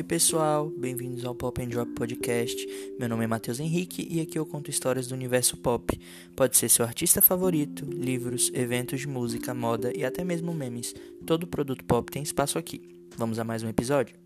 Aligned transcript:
Oi 0.00 0.04
pessoal, 0.04 0.70
bem-vindos 0.70 1.26
ao 1.26 1.34
Pop 1.34 1.62
and 1.62 1.68
Drop 1.68 1.92
Podcast. 1.92 2.56
Meu 2.98 3.06
nome 3.06 3.24
é 3.24 3.26
Matheus 3.26 3.60
Henrique 3.60 4.08
e 4.10 4.22
aqui 4.22 4.38
eu 4.38 4.46
conto 4.46 4.70
histórias 4.70 5.06
do 5.06 5.14
universo 5.14 5.58
pop. 5.58 6.00
Pode 6.34 6.56
ser 6.56 6.70
seu 6.70 6.86
artista 6.86 7.20
favorito, 7.20 7.84
livros, 7.84 8.50
eventos 8.54 9.00
de 9.00 9.06
música, 9.06 9.52
moda 9.52 9.92
e 9.94 10.02
até 10.02 10.24
mesmo 10.24 10.54
memes. 10.54 10.94
Todo 11.26 11.46
produto 11.46 11.84
pop 11.84 12.10
tem 12.10 12.22
espaço 12.22 12.58
aqui. 12.58 12.80
Vamos 13.18 13.38
a 13.38 13.44
mais 13.44 13.62
um 13.62 13.68
episódio? 13.68 14.16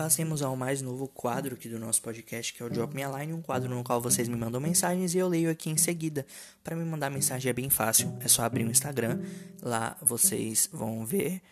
Passemos 0.00 0.40
ao 0.40 0.56
mais 0.56 0.80
novo 0.80 1.06
quadro 1.06 1.56
aqui 1.56 1.68
do 1.68 1.78
nosso 1.78 2.00
podcast, 2.00 2.54
que 2.54 2.62
é 2.62 2.64
o 2.64 2.70
Drop 2.70 2.94
Me 2.94 3.02
a 3.02 3.18
Line, 3.18 3.34
um 3.34 3.42
quadro 3.42 3.68
no 3.68 3.84
qual 3.84 4.00
vocês 4.00 4.28
me 4.28 4.34
mandam 4.34 4.58
mensagens 4.58 5.14
e 5.14 5.18
eu 5.18 5.28
leio 5.28 5.50
aqui 5.50 5.68
em 5.68 5.76
seguida. 5.76 6.24
Para 6.64 6.74
me 6.74 6.82
mandar 6.86 7.10
mensagem 7.10 7.50
é 7.50 7.52
bem 7.52 7.68
fácil, 7.68 8.16
é 8.18 8.26
só 8.26 8.44
abrir 8.44 8.64
o 8.64 8.70
Instagram, 8.70 9.20
lá 9.60 9.98
vocês 10.00 10.70
vão 10.72 11.04
ver 11.04 11.42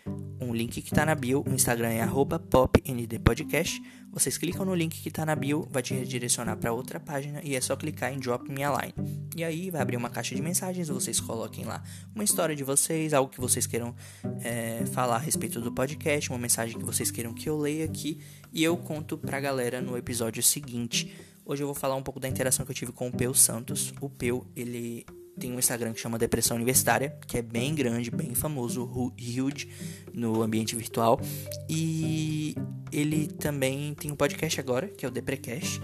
um 0.40 0.54
link 0.54 0.80
que 0.80 0.88
está 0.88 1.04
na 1.04 1.14
bio, 1.14 1.44
o 1.46 1.52
Instagram 1.52 1.90
é 1.90 2.06
popndpodcast. 2.50 3.82
Vocês 4.10 4.38
clicam 4.38 4.64
no 4.64 4.74
link 4.74 4.98
que 4.98 5.10
está 5.10 5.26
na 5.26 5.36
bio, 5.36 5.68
vai 5.70 5.82
te 5.82 5.92
redirecionar 5.92 6.56
para 6.56 6.72
outra 6.72 6.98
página 6.98 7.42
e 7.44 7.54
é 7.54 7.60
só 7.60 7.76
clicar 7.76 8.14
em 8.14 8.18
Drop 8.18 8.50
Me 8.50 8.64
a 8.64 8.70
Line. 8.70 9.27
E 9.38 9.44
aí 9.44 9.70
vai 9.70 9.80
abrir 9.80 9.96
uma 9.96 10.10
caixa 10.10 10.34
de 10.34 10.42
mensagens, 10.42 10.88
vocês 10.88 11.20
coloquem 11.20 11.64
lá 11.64 11.80
uma 12.12 12.24
história 12.24 12.56
de 12.56 12.64
vocês, 12.64 13.14
algo 13.14 13.30
que 13.30 13.40
vocês 13.40 13.68
queiram 13.68 13.94
é, 14.42 14.84
falar 14.86 15.14
a 15.14 15.18
respeito 15.20 15.60
do 15.60 15.70
podcast, 15.70 16.28
uma 16.30 16.38
mensagem 16.40 16.76
que 16.76 16.84
vocês 16.84 17.08
queiram 17.08 17.32
que 17.32 17.48
eu 17.48 17.56
leia 17.56 17.84
aqui 17.84 18.18
e 18.52 18.64
eu 18.64 18.76
conto 18.76 19.16
pra 19.16 19.38
galera 19.38 19.80
no 19.80 19.96
episódio 19.96 20.42
seguinte. 20.42 21.14
Hoje 21.46 21.62
eu 21.62 21.68
vou 21.68 21.74
falar 21.74 21.94
um 21.94 22.02
pouco 22.02 22.18
da 22.18 22.26
interação 22.26 22.66
que 22.66 22.72
eu 22.72 22.74
tive 22.74 22.90
com 22.90 23.06
o 23.06 23.12
Peu 23.12 23.32
Santos. 23.32 23.94
O 24.00 24.10
Peu, 24.10 24.44
ele 24.56 25.06
tem 25.38 25.52
um 25.52 25.58
Instagram 25.60 25.92
que 25.92 26.00
chama 26.00 26.18
Depressão 26.18 26.56
Universitária, 26.56 27.16
que 27.24 27.38
é 27.38 27.42
bem 27.42 27.76
grande, 27.76 28.10
bem 28.10 28.34
famoso, 28.34 29.14
huge 29.16 29.68
no 30.12 30.42
ambiente 30.42 30.74
virtual. 30.74 31.20
E 31.68 32.56
ele 32.90 33.28
também 33.28 33.94
tem 33.94 34.10
um 34.10 34.16
podcast 34.16 34.58
agora, 34.58 34.88
que 34.88 35.06
é 35.06 35.08
o 35.08 35.12
Deprecast 35.12 35.80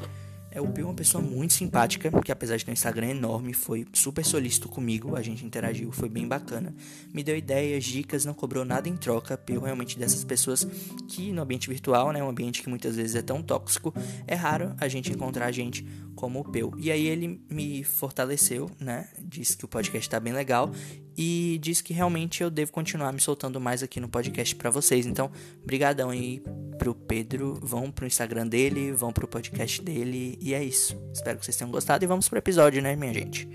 é, 0.54 0.60
o 0.60 0.68
Pio 0.68 0.84
é 0.84 0.86
uma 0.86 0.94
pessoa 0.94 1.22
muito 1.22 1.52
simpática, 1.52 2.10
que 2.22 2.30
apesar 2.30 2.56
de 2.56 2.64
ter 2.64 2.70
um 2.70 2.74
Instagram 2.74 3.08
enorme, 3.08 3.52
foi 3.52 3.84
super 3.92 4.24
solícito 4.24 4.68
comigo, 4.68 5.16
a 5.16 5.20
gente 5.20 5.44
interagiu, 5.44 5.90
foi 5.90 6.08
bem 6.08 6.28
bacana. 6.28 6.72
Me 7.12 7.24
deu 7.24 7.36
ideias, 7.36 7.84
dicas, 7.84 8.24
não 8.24 8.32
cobrou 8.32 8.64
nada 8.64 8.88
em 8.88 8.96
troca. 8.96 9.36
Pio 9.36 9.60
realmente 9.60 9.98
dessas 9.98 10.22
pessoas 10.22 10.64
que 11.08 11.32
no 11.32 11.42
ambiente 11.42 11.68
virtual, 11.68 12.12
né, 12.12 12.22
um 12.22 12.28
ambiente 12.28 12.62
que 12.62 12.68
muitas 12.68 12.94
vezes 12.94 13.16
é 13.16 13.22
tão 13.22 13.42
tóxico, 13.42 13.92
é 14.28 14.36
raro 14.36 14.74
a 14.78 14.86
gente 14.86 15.10
encontrar 15.10 15.50
gente 15.50 15.84
como 16.14 16.38
o 16.38 16.44
Peu. 16.44 16.72
E 16.78 16.92
aí 16.92 17.04
ele 17.04 17.44
me 17.50 17.82
fortaleceu, 17.82 18.70
né, 18.78 19.08
disse 19.20 19.56
que 19.56 19.64
o 19.64 19.68
podcast 19.68 20.08
tá 20.08 20.20
bem 20.20 20.32
legal 20.32 20.70
e 21.16 21.58
disse 21.60 21.82
que 21.82 21.92
realmente 21.92 22.42
eu 22.42 22.50
devo 22.50 22.72
continuar 22.72 23.12
me 23.12 23.20
soltando 23.20 23.60
mais 23.60 23.82
aqui 23.82 23.98
no 23.98 24.08
podcast 24.08 24.54
para 24.54 24.70
vocês. 24.70 25.04
Então, 25.04 25.30
brigadão 25.64 26.10
aí 26.10 26.42
pro 26.78 26.94
Pedro, 26.94 27.58
vão 27.62 27.90
pro 27.90 28.06
Instagram 28.06 28.46
dele, 28.46 28.92
vão 28.92 29.12
pro 29.12 29.28
podcast 29.28 29.80
dele 29.82 30.38
e 30.40 30.54
é 30.54 30.62
isso. 30.62 30.96
Espero 31.12 31.38
que 31.38 31.44
vocês 31.44 31.56
tenham 31.56 31.70
gostado 31.70 32.04
e 32.04 32.06
vamos 32.06 32.28
pro 32.28 32.38
episódio, 32.38 32.82
né, 32.82 32.96
minha 32.96 33.12
gente? 33.12 33.48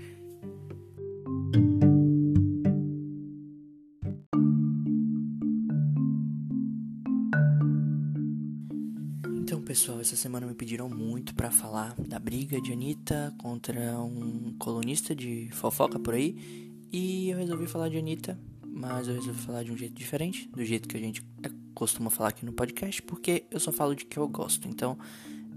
Então, 9.42 9.60
pessoal, 9.62 10.00
essa 10.00 10.16
semana 10.16 10.46
me 10.46 10.54
pediram 10.54 10.88
muito 10.88 11.34
para 11.34 11.50
falar 11.50 11.94
da 11.98 12.18
briga 12.18 12.60
de 12.60 12.72
Anitta 12.72 13.34
contra 13.38 13.98
um 14.00 14.54
colunista 14.58 15.14
de 15.14 15.48
fofoca 15.52 15.98
por 15.98 16.14
aí. 16.14 16.70
E 16.92 17.30
eu 17.30 17.38
resolvi 17.38 17.66
falar 17.66 17.88
de 17.88 17.96
Anitta, 17.96 18.38
mas 18.66 19.06
eu 19.06 19.14
resolvi 19.14 19.38
falar 19.40 19.62
de 19.62 19.72
um 19.72 19.76
jeito 19.76 19.94
diferente, 19.94 20.48
do 20.48 20.64
jeito 20.64 20.88
que 20.88 20.96
a 20.96 21.00
gente 21.00 21.24
costuma 21.80 22.10
falar 22.10 22.28
aqui 22.28 22.44
no 22.44 22.52
podcast, 22.52 23.00
porque 23.00 23.46
eu 23.50 23.58
só 23.58 23.72
falo 23.72 23.94
de 23.94 24.04
que 24.04 24.18
eu 24.18 24.28
gosto. 24.28 24.68
Então, 24.68 24.98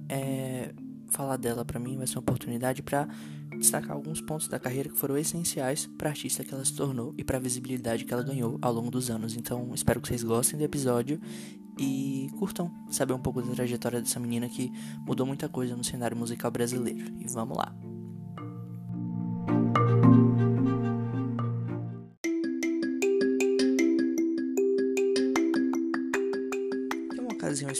é, 0.08 0.74
falar 1.10 1.36
dela 1.36 1.66
para 1.66 1.78
mim 1.78 1.98
vai 1.98 2.08
ser 2.08 2.16
uma 2.16 2.22
oportunidade 2.22 2.82
para 2.82 3.10
destacar 3.58 3.92
alguns 3.92 4.22
pontos 4.22 4.48
da 4.48 4.58
carreira 4.58 4.88
que 4.88 4.98
foram 4.98 5.18
essenciais 5.18 5.86
para 5.98 6.08
a 6.08 6.12
artista 6.12 6.42
que 6.42 6.54
ela 6.54 6.64
se 6.64 6.74
tornou 6.74 7.14
e 7.18 7.26
para 7.26 7.38
a 7.38 7.42
visibilidade 7.42 8.06
que 8.06 8.14
ela 8.14 8.24
ganhou 8.24 8.58
ao 8.62 8.72
longo 8.72 8.90
dos 8.90 9.10
anos. 9.10 9.36
Então, 9.36 9.70
espero 9.76 10.00
que 10.00 10.08
vocês 10.08 10.24
gostem 10.24 10.58
do 10.58 10.64
episódio 10.64 11.20
e 11.78 12.30
curtam 12.40 12.72
saber 12.90 13.12
um 13.12 13.20
pouco 13.20 13.42
da 13.42 13.54
trajetória 13.54 14.00
dessa 14.00 14.18
menina 14.18 14.48
que 14.48 14.72
mudou 15.06 15.28
muita 15.28 15.50
coisa 15.50 15.76
no 15.76 15.84
cenário 15.84 16.16
musical 16.16 16.50
brasileiro. 16.50 17.14
E 17.20 17.28
vamos 17.28 17.58
lá. 17.58 17.93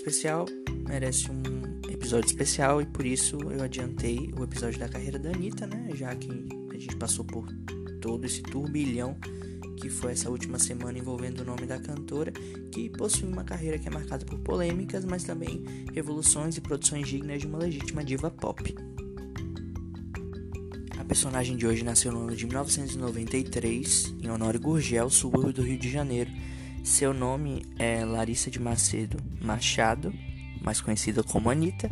Especial, 0.04 0.46
merece 0.86 1.32
um 1.32 1.80
episódio 1.90 2.28
especial 2.28 2.82
e 2.82 2.86
por 2.86 3.06
isso 3.06 3.38
eu 3.50 3.64
adiantei 3.64 4.34
o 4.38 4.44
episódio 4.44 4.78
da 4.78 4.90
carreira 4.90 5.18
da 5.18 5.30
Anitta, 5.30 5.66
né? 5.66 5.88
Já 5.96 6.14
que 6.14 6.30
a 6.72 6.78
gente 6.78 6.98
passou 6.98 7.24
por 7.24 7.48
todo 8.02 8.26
esse 8.26 8.42
turbilhão 8.42 9.16
que 9.80 9.90
foi 9.90 10.12
essa 10.12 10.30
última 10.30 10.60
semana 10.60 10.98
envolvendo 10.98 11.40
o 11.40 11.46
nome 11.46 11.66
da 11.66 11.80
cantora, 11.80 12.34
que 12.70 12.90
possui 12.90 13.30
uma 13.30 13.46
carreira 13.46 13.80
que 13.80 13.88
é 13.88 13.92
marcada 13.92 14.26
por 14.26 14.38
polêmicas, 14.40 15.06
mas 15.06 15.24
também 15.24 15.64
revoluções 15.94 16.58
e 16.58 16.62
produções 16.62 17.08
dignas 17.08 17.40
de 17.40 17.48
uma 17.48 17.58
legítima 17.58 18.04
diva 18.04 18.30
pop. 18.30 18.76
A 21.00 21.06
personagem 21.06 21.56
de 21.56 21.66
hoje 21.66 21.84
nasceu 21.84 22.12
no 22.12 22.24
ano 22.24 22.36
de 22.36 22.46
1993, 22.46 24.16
em 24.22 24.30
Honório 24.30 24.60
Gurgel, 24.60 25.10
subúrbio 25.10 25.54
do 25.54 25.62
Rio 25.62 25.80
de 25.80 25.90
Janeiro 25.90 26.30
seu 26.84 27.14
nome 27.14 27.66
é 27.80 28.04
Larissa 28.04 28.52
de 28.52 28.60
Macedo 28.60 29.18
Machado, 29.44 30.14
mais 30.62 30.82
conhecida 30.82 31.24
como 31.24 31.50
Anitta, 31.50 31.90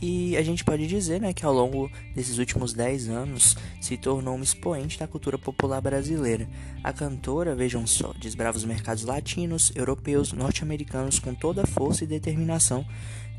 e 0.00 0.36
a 0.36 0.42
gente 0.42 0.64
pode 0.64 0.86
dizer 0.86 1.20
né, 1.20 1.32
que 1.32 1.44
ao 1.44 1.52
longo 1.52 1.90
desses 2.14 2.38
últimos 2.38 2.72
10 2.72 3.08
anos 3.08 3.56
se 3.80 3.96
tornou 3.96 4.36
uma 4.36 4.44
expoente 4.44 4.98
da 4.98 5.08
cultura 5.08 5.36
popular 5.36 5.80
brasileira. 5.80 6.48
A 6.84 6.92
cantora, 6.92 7.54
vejam 7.54 7.84
só, 7.86 8.12
desbrava 8.12 8.56
os 8.56 8.64
mercados 8.64 9.04
latinos, 9.04 9.72
europeus, 9.74 10.32
norte-americanos 10.32 11.18
com 11.18 11.34
toda 11.34 11.62
a 11.62 11.66
força 11.66 12.04
e 12.04 12.06
determinação. 12.06 12.86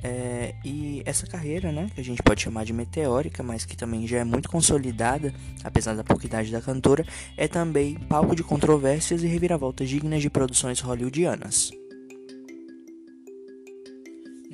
É, 0.01 0.55
e 0.63 1.01
essa 1.05 1.25
carreira, 1.27 1.71
né, 1.71 1.89
que 1.93 2.01
a 2.01 2.03
gente 2.03 2.21
pode 2.23 2.41
chamar 2.41 2.65
de 2.65 2.73
meteórica, 2.73 3.41
mas 3.41 3.65
que 3.65 3.75
também 3.75 4.05
já 4.05 4.19
é 4.19 4.23
muito 4.23 4.49
consolidada, 4.49 5.33
apesar 5.63 5.95
da 5.95 6.03
pouca 6.03 6.25
idade 6.25 6.51
da 6.51 6.61
cantora, 6.61 7.05
é 7.37 7.47
também 7.47 7.95
palco 7.95 8.35
de 8.35 8.43
controvérsias 8.43 9.23
e 9.23 9.27
reviravoltas 9.27 9.89
dignas 9.89 10.21
de 10.21 10.29
produções 10.29 10.79
hollywoodianas. 10.81 11.71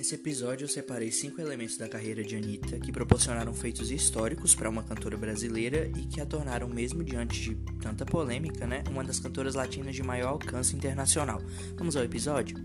Nesse 0.06 0.14
episódio 0.14 0.66
eu 0.66 0.70
separei 0.70 1.12
cinco 1.12 1.42
elementos 1.42 1.78
da 1.78 1.90
carreira 1.90 2.24
de 2.24 2.36
Anitta 2.36 2.80
que 2.80 2.92
proporcionaram 2.92 3.52
feitos 3.56 3.90
históricos 3.90 4.54
para 4.54 4.70
uma 4.70 4.84
cantora 4.84 5.18
brasileira 5.18 5.88
e 5.98 6.06
que 6.06 6.22
a 6.22 6.26
tornaram, 6.28 6.70
mesmo 6.70 7.04
diante 7.04 7.42
de 7.42 7.56
tanta 7.82 8.06
polêmica, 8.06 8.68
né, 8.68 8.84
uma 8.92 9.04
das 9.04 9.20
cantoras 9.20 9.56
latinas 9.56 9.96
de 9.96 10.04
maior 10.04 10.28
alcance 10.28 10.76
internacional. 10.76 11.42
Vamos 11.76 11.96
ao 11.96 12.04
episódio? 12.04 12.56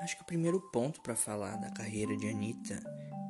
Acho 0.00 0.16
que 0.16 0.22
o 0.22 0.26
primeiro 0.26 0.60
ponto 0.70 1.00
para 1.00 1.16
falar 1.16 1.56
da 1.56 1.70
carreira 1.72 2.16
de 2.16 2.28
Anitta 2.28 2.80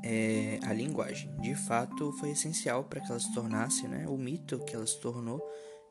é 0.05 0.59
a 0.63 0.73
linguagem. 0.73 1.35
De 1.41 1.55
fato, 1.55 2.13
foi 2.13 2.31
essencial 2.31 2.85
para 2.85 3.01
que 3.01 3.11
ela 3.11 3.21
se 3.21 3.33
tornasse, 3.33 3.87
né, 3.87 4.07
o 4.09 4.17
mito 4.17 4.59
que 4.61 4.75
ela 4.75 4.87
se 4.87 5.01
tornou. 5.01 5.41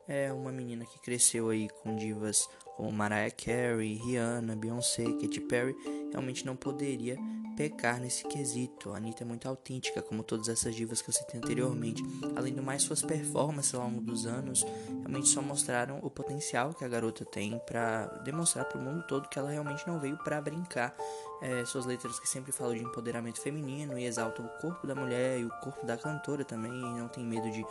É 0.06 0.32
uma 0.32 0.50
menina 0.50 0.86
que 0.86 0.98
cresceu 1.00 1.50
aí 1.50 1.68
com 1.82 1.94
divas 1.94 2.48
como 2.76 2.90
Mariah 2.90 3.30
Carey, 3.30 3.94
Rihanna, 3.94 4.56
Beyoncé, 4.56 5.04
Katy 5.04 5.40
Perry, 5.42 5.74
realmente 6.10 6.46
não 6.46 6.56
poderia 6.56 7.18
pecar 7.58 7.98
nesse 7.98 8.22
quesito. 8.22 8.92
A 8.92 8.98
Anitta 8.98 9.24
é 9.24 9.26
muito 9.26 9.48
autêntica, 9.48 10.00
como 10.00 10.22
todas 10.22 10.48
essas 10.48 10.76
divas 10.76 11.02
que 11.02 11.10
eu 11.10 11.12
citei 11.12 11.40
anteriormente. 11.40 12.00
Além 12.36 12.54
do 12.54 12.62
mais, 12.62 12.82
suas 12.82 13.02
performances 13.02 13.74
ao 13.74 13.82
longo 13.82 14.00
dos 14.00 14.26
anos 14.26 14.64
realmente 14.88 15.26
só 15.26 15.42
mostraram 15.42 15.98
o 16.00 16.08
potencial 16.08 16.72
que 16.72 16.84
a 16.84 16.88
garota 16.88 17.24
tem 17.24 17.60
para 17.66 18.06
demonstrar 18.22 18.64
para 18.64 18.78
o 18.78 18.80
mundo 18.80 19.04
todo 19.08 19.28
que 19.28 19.40
ela 19.40 19.50
realmente 19.50 19.84
não 19.88 19.98
veio 19.98 20.16
para 20.18 20.40
brincar. 20.40 20.96
É, 21.42 21.64
suas 21.64 21.84
letras 21.84 22.20
que 22.20 22.28
sempre 22.28 22.52
falam 22.52 22.74
de 22.74 22.84
empoderamento 22.84 23.40
feminino 23.40 23.98
e 23.98 24.04
exaltam 24.04 24.44
o 24.46 24.48
corpo 24.60 24.86
da 24.86 24.94
mulher 24.94 25.40
e 25.40 25.44
o 25.44 25.50
corpo 25.60 25.84
da 25.84 25.96
cantora 25.96 26.44
também, 26.44 26.70
e 26.70 26.98
não 26.98 27.08
tem 27.08 27.24
medo 27.24 27.50
de 27.50 27.66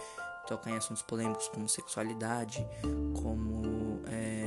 tocar 0.48 0.69
em 0.72 0.78
assuntos 0.78 1.04
polêmicos 1.04 1.48
como 1.50 1.68
sexualidade, 1.68 2.66
como 3.22 4.01
é, 4.07 4.46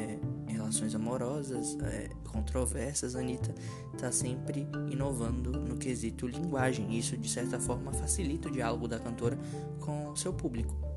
relações 0.70 0.94
amorosas, 0.94 1.76
é, 1.82 2.08
controversas, 2.30 3.16
Anitta 3.16 3.52
está 3.92 4.12
sempre 4.12 4.68
inovando 4.88 5.50
no 5.50 5.76
quesito 5.76 6.28
linguagem. 6.28 6.96
Isso, 6.96 7.16
de 7.16 7.28
certa 7.28 7.58
forma, 7.58 7.92
facilita 7.92 8.48
o 8.48 8.52
diálogo 8.52 8.86
da 8.86 8.98
cantora 8.98 9.36
com 9.80 10.14
seu 10.14 10.32
público. 10.32 10.89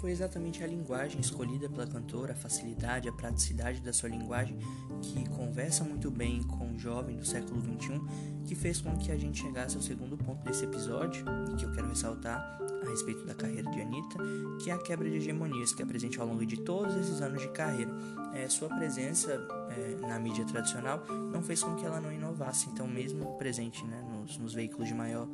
Foi 0.00 0.10
exatamente 0.10 0.62
a 0.62 0.66
linguagem 0.66 1.20
escolhida 1.20 1.68
pela 1.68 1.86
cantora, 1.86 2.32
a 2.32 2.36
facilidade, 2.36 3.08
a 3.08 3.12
praticidade 3.12 3.80
da 3.80 3.92
sua 3.92 4.08
linguagem, 4.08 4.58
que 5.00 5.28
conversa 5.30 5.84
muito 5.84 6.10
bem 6.10 6.42
com 6.42 6.72
o 6.72 6.78
jovem 6.78 7.16
do 7.16 7.24
século 7.24 7.60
XXI, 7.60 8.00
que 8.46 8.54
fez 8.54 8.80
com 8.80 8.96
que 8.96 9.12
a 9.12 9.16
gente 9.16 9.42
chegasse 9.42 9.76
ao 9.76 9.82
segundo 9.82 10.16
ponto 10.16 10.42
desse 10.44 10.64
episódio, 10.64 11.24
e 11.52 11.56
que 11.56 11.64
eu 11.64 11.72
quero 11.72 11.88
ressaltar 11.88 12.58
a 12.84 12.90
respeito 12.90 13.24
da 13.24 13.34
carreira 13.34 13.70
de 13.70 13.80
Anitta, 13.80 14.18
que 14.62 14.70
é 14.70 14.74
a 14.74 14.78
quebra 14.78 15.08
de 15.08 15.16
hegemonias 15.16 15.72
que 15.72 15.82
apresente 15.82 16.18
ao 16.18 16.26
longo 16.26 16.44
de 16.44 16.56
todos 16.56 16.96
esses 16.96 17.20
anos 17.20 17.40
de 17.40 17.48
carreira. 17.48 17.90
É, 18.34 18.48
sua 18.48 18.68
presença 18.68 19.30
é, 19.70 20.06
na 20.06 20.18
mídia 20.18 20.44
tradicional 20.44 21.04
não 21.32 21.42
fez 21.42 21.62
com 21.62 21.74
que 21.76 21.84
ela 21.84 22.00
não 22.00 22.12
inovasse, 22.12 22.68
então 22.70 22.88
mesmo 22.88 23.36
presente 23.38 23.84
né, 23.84 24.02
nos, 24.10 24.36
nos 24.38 24.54
veículos 24.54 24.88
de 24.88 24.94
maior 24.94 25.28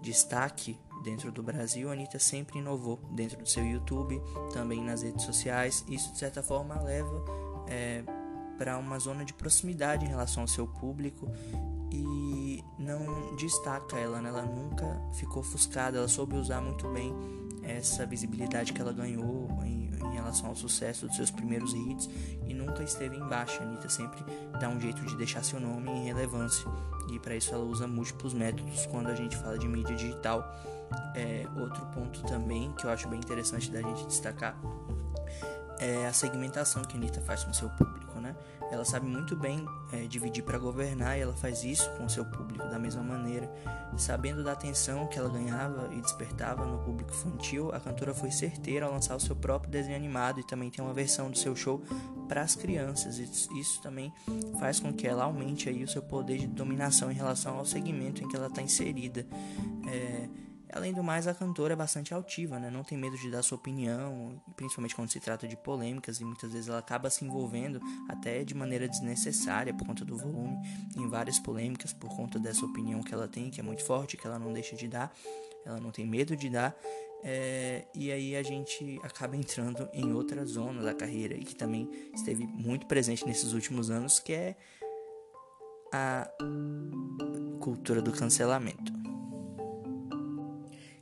destaque 0.00 0.78
dentro 1.02 1.32
do 1.32 1.42
Brasil, 1.42 1.88
a 1.88 1.92
Anitta 1.92 2.18
sempre 2.18 2.58
inovou 2.58 2.98
dentro 3.12 3.38
do 3.38 3.48
seu 3.48 3.64
YouTube, 3.64 4.20
também 4.52 4.82
nas 4.82 5.02
redes 5.02 5.24
sociais. 5.24 5.84
Isso 5.88 6.12
de 6.12 6.18
certa 6.18 6.42
forma 6.42 6.80
leva 6.80 7.24
é, 7.68 8.02
para 8.58 8.78
uma 8.78 8.98
zona 8.98 9.24
de 9.24 9.32
proximidade 9.32 10.04
em 10.04 10.08
relação 10.08 10.42
ao 10.42 10.48
seu 10.48 10.66
público 10.66 11.28
e 11.90 12.62
não 12.78 13.34
destaca 13.36 13.96
ela, 13.96 14.20
né? 14.20 14.28
ela 14.28 14.42
nunca 14.42 15.00
ficou 15.14 15.40
ofuscada, 15.40 15.98
ela 15.98 16.08
soube 16.08 16.36
usar 16.36 16.60
muito 16.60 16.88
bem 16.88 17.12
essa 17.62 18.06
visibilidade 18.06 18.72
que 18.72 18.80
ela 18.80 18.92
ganhou 18.92 19.48
em, 20.04 20.14
relação 20.14 20.48
ao 20.48 20.56
sucesso 20.56 21.06
dos 21.06 21.16
seus 21.16 21.30
primeiros 21.30 21.72
hits 21.72 22.08
e 22.46 22.54
nunca 22.54 22.82
esteve 22.82 23.16
em 23.16 23.26
baixa. 23.28 23.60
A 23.60 23.66
Anitta 23.66 23.88
sempre 23.88 24.24
dá 24.58 24.68
um 24.68 24.80
jeito 24.80 25.04
de 25.04 25.16
deixar 25.16 25.44
seu 25.44 25.60
nome 25.60 25.90
em 25.90 26.04
relevância 26.04 26.64
e 27.10 27.18
para 27.18 27.34
isso 27.34 27.52
ela 27.54 27.64
usa 27.64 27.86
múltiplos 27.86 28.32
métodos 28.34 28.86
quando 28.86 29.08
a 29.08 29.14
gente 29.14 29.36
fala 29.36 29.58
de 29.58 29.68
mídia 29.68 29.94
digital. 29.94 30.44
É, 31.14 31.46
outro 31.56 31.84
ponto 31.86 32.22
também 32.24 32.72
que 32.72 32.84
eu 32.84 32.90
acho 32.90 33.08
bem 33.08 33.18
interessante 33.18 33.70
da 33.70 33.80
gente 33.80 34.06
destacar 34.06 34.58
é 35.78 36.06
a 36.06 36.12
segmentação 36.12 36.82
que 36.82 36.94
a 36.94 36.96
Anitta 36.96 37.20
faz 37.20 37.44
com 37.44 37.52
seu 37.52 37.68
público? 37.70 37.99
Ela 38.70 38.84
sabe 38.84 39.06
muito 39.06 39.36
bem 39.36 39.66
é, 39.92 40.06
dividir 40.06 40.44
para 40.44 40.58
governar 40.58 41.18
e 41.18 41.22
ela 41.22 41.34
faz 41.34 41.64
isso 41.64 41.90
com 41.96 42.08
seu 42.08 42.24
público 42.24 42.68
da 42.68 42.78
mesma 42.78 43.02
maneira. 43.02 43.50
Sabendo 43.96 44.44
da 44.44 44.52
atenção 44.52 45.08
que 45.08 45.18
ela 45.18 45.28
ganhava 45.28 45.92
e 45.92 46.00
despertava 46.00 46.64
no 46.64 46.78
público 46.78 47.10
infantil, 47.10 47.72
a 47.72 47.80
cantora 47.80 48.14
foi 48.14 48.30
certeira 48.30 48.86
ao 48.86 48.92
lançar 48.92 49.16
o 49.16 49.20
seu 49.20 49.34
próprio 49.34 49.70
desenho 49.70 49.96
animado 49.96 50.40
e 50.40 50.44
também 50.44 50.70
tem 50.70 50.84
uma 50.84 50.94
versão 50.94 51.30
do 51.30 51.36
seu 51.36 51.56
show 51.56 51.82
para 52.28 52.42
as 52.42 52.54
crianças. 52.54 53.18
Isso 53.18 53.82
também 53.82 54.12
faz 54.60 54.78
com 54.78 54.92
que 54.92 55.06
ela 55.06 55.24
aumente 55.24 55.68
aí 55.68 55.82
o 55.82 55.88
seu 55.88 56.02
poder 56.02 56.38
de 56.38 56.46
dominação 56.46 57.10
em 57.10 57.14
relação 57.14 57.58
ao 57.58 57.66
segmento 57.66 58.22
em 58.22 58.28
que 58.28 58.36
ela 58.36 58.46
está 58.46 58.62
inserida. 58.62 59.26
É, 59.88 60.28
Além 60.72 60.92
do 60.92 61.02
mais, 61.02 61.26
a 61.26 61.34
cantora 61.34 61.72
é 61.72 61.76
bastante 61.76 62.14
altiva, 62.14 62.58
né? 62.58 62.70
não 62.70 62.84
tem 62.84 62.96
medo 62.96 63.16
de 63.16 63.30
dar 63.30 63.42
sua 63.42 63.58
opinião, 63.58 64.40
principalmente 64.56 64.94
quando 64.94 65.10
se 65.10 65.18
trata 65.18 65.48
de 65.48 65.56
polêmicas, 65.56 66.20
e 66.20 66.24
muitas 66.24 66.52
vezes 66.52 66.68
ela 66.68 66.78
acaba 66.78 67.10
se 67.10 67.24
envolvendo 67.24 67.80
até 68.08 68.44
de 68.44 68.54
maneira 68.54 68.88
desnecessária 68.88 69.74
por 69.74 69.86
conta 69.86 70.04
do 70.04 70.16
volume 70.16 70.56
em 70.96 71.08
várias 71.08 71.38
polêmicas, 71.38 71.92
por 71.92 72.08
conta 72.10 72.38
dessa 72.38 72.64
opinião 72.64 73.02
que 73.02 73.12
ela 73.12 73.26
tem, 73.26 73.50
que 73.50 73.60
é 73.60 73.62
muito 73.62 73.84
forte, 73.84 74.16
que 74.16 74.26
ela 74.26 74.38
não 74.38 74.52
deixa 74.52 74.76
de 74.76 74.86
dar, 74.86 75.12
ela 75.64 75.80
não 75.80 75.90
tem 75.90 76.06
medo 76.06 76.36
de 76.36 76.48
dar. 76.48 76.76
É, 77.22 77.84
e 77.94 78.10
aí 78.10 78.34
a 78.34 78.42
gente 78.42 78.98
acaba 79.02 79.36
entrando 79.36 79.88
em 79.92 80.12
outra 80.12 80.44
zona 80.46 80.82
da 80.82 80.94
carreira 80.94 81.34
e 81.34 81.44
que 81.44 81.54
também 81.54 81.90
esteve 82.14 82.46
muito 82.46 82.86
presente 82.86 83.26
nesses 83.26 83.52
últimos 83.52 83.90
anos, 83.90 84.18
que 84.18 84.32
é 84.32 84.56
a 85.92 86.30
cultura 87.60 88.00
do 88.00 88.12
cancelamento. 88.12 88.92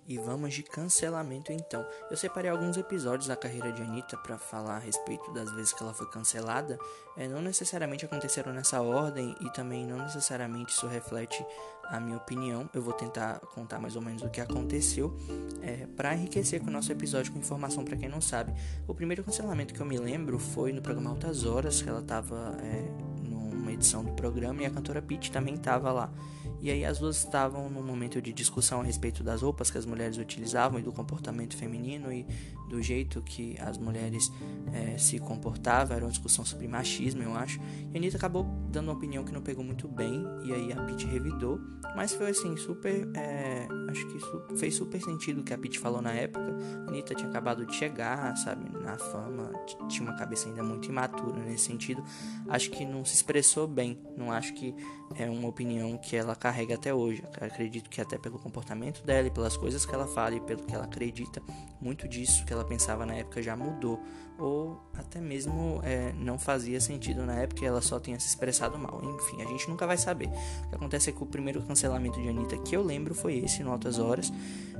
E 0.09 0.17
vamos 0.17 0.55
de 0.55 0.63
cancelamento 0.63 1.53
então. 1.53 1.87
Eu 2.11 2.17
separei 2.17 2.51
alguns 2.51 2.79
episódios 2.79 3.29
da 3.29 3.37
carreira 3.37 3.71
de 3.71 3.83
Anitta 3.83 4.17
para 4.17 4.39
falar 4.39 4.77
a 4.77 4.79
respeito 4.79 5.31
das 5.35 5.53
vezes 5.53 5.75
que 5.75 5.83
ela 5.83 5.93
foi 5.93 6.09
cancelada. 6.09 6.79
É, 7.15 7.29
não 7.29 7.43
necessariamente 7.43 8.07
aconteceram 8.07 8.51
nessa 8.55 8.81
ordem 8.81 9.37
e 9.39 9.51
também 9.53 9.85
não 9.85 9.99
necessariamente 9.99 10.73
isso 10.73 10.87
reflete 10.87 11.45
a 11.85 12.01
minha 12.01 12.17
opinião. 12.17 12.71
Eu 12.73 12.81
vou 12.81 12.95
tentar 12.95 13.39
contar 13.55 13.79
mais 13.79 13.97
ou 13.97 14.03
menos 14.03 14.23
o 14.23 14.31
que 14.31 14.41
aconteceu 14.41 15.15
é, 15.61 15.87
para 15.95 16.15
enriquecer 16.15 16.61
com 16.61 16.69
o 16.69 16.73
nosso 16.73 16.91
episódio 16.91 17.31
com 17.31 17.39
informação 17.39 17.85
para 17.85 17.97
quem 17.99 18.09
não 18.09 18.23
sabe. 18.23 18.55
O 18.87 18.95
primeiro 18.95 19.23
cancelamento 19.23 19.75
que 19.75 19.81
eu 19.81 19.87
me 19.87 19.99
lembro 19.99 20.39
foi 20.39 20.73
no 20.73 20.81
programa 20.81 21.11
Altas 21.11 21.45
Horas, 21.45 21.83
que 21.83 21.89
ela 21.89 22.01
estava 22.01 22.57
é, 22.63 22.91
numa 23.29 23.73
edição 23.73 24.03
do 24.03 24.13
programa 24.13 24.63
e 24.63 24.65
a 24.67 24.71
cantora 24.71 25.03
Pete 25.03 25.31
também 25.31 25.55
estava 25.55 25.93
lá. 25.93 26.11
E 26.61 26.71
aí 26.71 26.85
as 26.85 26.99
duas 26.99 27.17
estavam 27.17 27.69
num 27.69 27.83
momento 27.83 28.21
de 28.21 28.33
discussão 28.33 28.81
a 28.81 28.85
respeito 28.85 29.23
das 29.23 29.43
roupas 29.43 29.71
que 29.71 29.79
as 29.79 29.87
mulheres 29.87 30.19
utilizavam 30.19 30.79
e 30.79 30.83
do 30.83 30.93
comportamento 30.93 31.57
feminino 31.57 32.13
e 32.13 32.27
do 32.69 32.83
jeito 32.83 33.23
que 33.23 33.57
as 33.61 33.79
mulheres 33.79 34.31
é, 34.73 34.99
se 34.99 35.19
comportavam. 35.19 35.97
Era 35.97 36.05
uma 36.05 36.11
discussão 36.11 36.45
sobre 36.45 36.69
machismo, 36.69 37.23
eu 37.23 37.35
acho. 37.35 37.61
E 37.93 37.97
a 37.97 37.99
Anitta 37.99 38.17
acabou 38.17 38.45
dando 38.71 38.89
uma 38.89 38.95
opinião 38.95 39.25
que 39.25 39.33
não 39.33 39.41
pegou 39.41 39.65
muito 39.65 39.89
bem. 39.89 40.25
E 40.45 40.53
aí 40.53 40.73
a 40.73 40.83
Pete 40.83 41.07
revidou. 41.07 41.61
Mas 41.97 42.13
foi 42.13 42.31
assim, 42.31 42.57
super. 42.57 43.09
É, 43.15 43.67
acho 43.89 44.07
que 44.07 44.21
su 44.21 44.57
fez 44.57 44.75
super 44.75 45.01
sentido 45.01 45.41
o 45.41 45.45
que 45.45 45.55
a 45.55 45.59
Pete 45.59 45.79
falou 45.79 46.03
na 46.03 46.13
época. 46.13 46.57
A 46.87 46.91
Anitta 46.91 47.15
tinha 47.15 47.29
acabado 47.29 47.65
de 47.65 47.75
chegar, 47.75 48.37
sabe, 48.37 48.69
na 48.79 48.99
fama. 48.99 49.51
Tinha 49.89 50.09
uma 50.09 50.17
cabeça 50.17 50.49
ainda 50.49 50.63
muito 50.63 50.89
imatura 50.89 51.41
nesse 51.41 51.65
sentido. 51.65 52.03
Acho 52.49 52.71
que 52.71 52.85
não 52.85 53.05
se 53.05 53.15
expressou 53.15 53.67
bem. 53.67 53.99
Não 54.17 54.31
acho 54.31 54.53
que 54.55 54.75
é 55.17 55.29
uma 55.29 55.49
opinião 55.49 55.97
que 55.97 56.15
ela 56.17 56.35
carrega 56.49 56.77
até 56.77 56.95
hoje. 56.95 57.23
Eu 57.23 57.47
acredito 57.47 57.91
que 57.91 58.01
até 58.01 58.17
pelo 58.17 58.39
comportamento 58.39 59.05
dela 59.05 59.29
e 59.29 59.31
pelas 59.31 59.57
coisas 59.57 59.85
que 59.85 59.95
ela 59.95 60.07
fala 60.07 60.35
e 60.35 60.41
pelo 60.41 60.65
que 60.65 60.75
ela 60.75 60.85
acredita, 60.85 61.43
muito 61.81 62.09
disso 62.09 62.45
que 62.47 62.53
ela 62.53 62.65
pensava 62.65 63.05
na 63.05 63.15
época 63.15 63.43
já 63.43 63.55
mudou. 63.55 64.03
Ou 64.39 64.81
até 64.97 65.21
mesmo 65.21 65.81
é, 65.83 66.13
não 66.13 66.39
fazia 66.39 66.81
sentido 66.81 67.27
na 67.27 67.35
época 67.35 67.65
e 67.65 67.67
ela 67.67 67.83
só 67.83 67.99
tinha 67.99 68.19
se 68.21 68.29
expressado 68.29 68.79
mal. 68.79 69.01
Enfim, 69.03 69.43
a 69.43 69.47
gente 69.47 69.69
nunca 69.69 69.87
vai 69.87 69.97
saber. 69.97 70.29
O 70.65 70.69
que 70.69 70.75
acontece 70.77 71.11
é 71.11 71.13
que 71.13 71.23
o 71.23 71.27
primeiro 71.27 71.61
cancelamento 71.63 72.21
de 72.21 72.29
Anitta 72.29 72.57
que 72.59 72.77
eu 72.77 72.83
lembro 72.83 73.15
foi 73.15 73.39
esse, 73.39 73.63
no 73.63 73.73
Altas 73.73 73.99
Horas. 73.99 74.33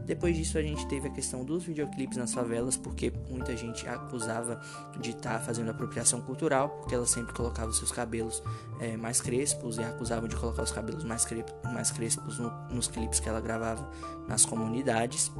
Depois 0.09 0.35
disso 0.37 0.57
a 0.57 0.63
gente 0.63 0.87
teve 0.87 1.09
a 1.09 1.11
questão 1.11 1.45
dos 1.45 1.65
videoclipes 1.65 2.17
nas 2.17 2.33
favelas, 2.33 2.77
porque 2.77 3.13
muita 3.29 3.55
gente 3.57 3.87
acusava 3.87 4.59
de 4.99 5.11
estar 5.11 5.35
tá 5.35 5.39
fazendo 5.39 5.71
apropriação 5.71 6.23
cultural, 6.23 6.71
porque 6.71 6.95
ela 6.95 7.07
sempre 7.07 7.35
colocava 7.35 7.69
os 7.69 7.77
seus 7.77 7.93
cabelos 7.93 8.43
é, 8.81 8.97
mais 8.97 9.21
crespos 9.21 9.77
e 9.77 9.83
acusava 9.83 10.27
de 10.27 10.35
colocar 10.35 10.63
os 10.63 10.73
cabelos 10.73 11.05
mais, 11.05 11.25
cre 11.27 11.45
mais 11.65 11.91
crespos 11.91 12.39
no, 12.39 12.51
nos 12.71 12.89
clipes 12.89 13.21
que 13.21 13.29
ela 13.29 13.41
gravava 13.41 13.91
nas 14.27 14.47
comunidades. 14.47 15.31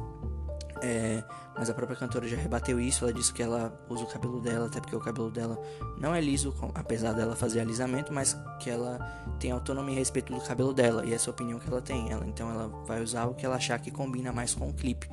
É, 0.81 1.23
mas 1.57 1.69
a 1.69 1.73
própria 1.73 1.97
cantora 1.97 2.27
já 2.27 2.37
rebateu 2.37 2.79
isso. 2.79 3.03
Ela 3.03 3.13
disse 3.13 3.33
que 3.33 3.43
ela 3.43 3.77
usa 3.89 4.03
o 4.03 4.07
cabelo 4.07 4.39
dela, 4.39 4.67
até 4.67 4.79
porque 4.79 4.95
o 4.95 4.99
cabelo 4.99 5.29
dela 5.29 5.61
não 5.97 6.15
é 6.15 6.21
liso, 6.21 6.55
apesar 6.73 7.13
dela 7.13 7.35
fazer 7.35 7.59
alisamento, 7.59 8.13
mas 8.13 8.37
que 8.59 8.69
ela 8.69 8.99
tem 9.39 9.51
autonomia 9.51 9.95
a 9.95 9.99
respeito 9.99 10.33
do 10.33 10.41
cabelo 10.41 10.73
dela 10.73 11.05
e 11.05 11.13
essa 11.13 11.29
é 11.29 11.31
a 11.31 11.33
opinião 11.33 11.59
que 11.59 11.67
ela 11.67 11.81
tem. 11.81 12.11
Ela, 12.11 12.25
então 12.25 12.49
ela 12.49 12.67
vai 12.85 13.01
usar 13.01 13.25
o 13.25 13.33
que 13.33 13.45
ela 13.45 13.55
achar 13.55 13.79
que 13.79 13.91
combina 13.91 14.31
mais 14.31 14.53
com 14.53 14.69
o 14.69 14.73
clipe. 14.73 15.09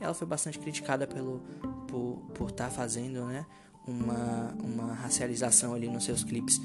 E 0.00 0.04
ela 0.04 0.14
foi 0.14 0.26
bastante 0.26 0.58
criticada 0.58 1.06
pelo 1.06 1.42
por 1.88 2.50
estar 2.50 2.66
tá 2.66 2.70
fazendo, 2.70 3.24
né, 3.24 3.46
uma, 3.86 4.54
uma 4.62 4.94
racialização 4.94 5.74
ali 5.74 5.88
nos 5.88 6.04
seus 6.04 6.22
clipes 6.22 6.60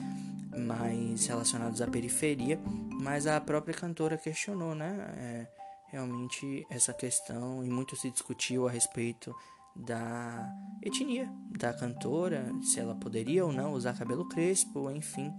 mais 0.56 1.26
relacionados 1.26 1.82
à 1.82 1.88
periferia, 1.88 2.60
mas 3.02 3.26
a 3.26 3.40
própria 3.42 3.74
cantora 3.74 4.18
questionou, 4.18 4.76
né? 4.76 4.96
É, 5.18 5.48
realmente 5.94 6.66
essa 6.72 6.92
questão 6.92 7.64
e 7.64 7.70
muito 7.70 7.96
se 7.96 8.10
discutiu 8.10 8.68
a 8.68 8.72
respeito 8.72 9.34
da 9.76 10.52
etnia 10.82 11.32
da 11.52 11.72
cantora, 11.72 12.52
se 12.64 12.80
ela 12.80 12.96
poderia 12.96 13.46
ou 13.46 13.54
não 13.54 13.74
usar 13.74 13.98
cabelo 13.98 14.28
crespo, 14.28 14.90
enfim. 14.90 15.32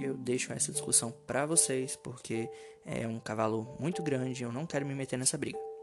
Eu 0.00 0.16
deixo 0.16 0.52
essa 0.52 0.72
discussão 0.72 1.12
para 1.26 1.46
vocês 1.46 1.94
porque 1.94 2.50
é 2.84 3.06
um 3.06 3.20
cavalo 3.20 3.76
muito 3.78 4.02
grande, 4.02 4.42
eu 4.42 4.52
não 4.52 4.66
quero 4.66 4.84
me 4.84 4.94
meter 4.94 5.16
nessa 5.16 5.38
briga. 5.38 5.73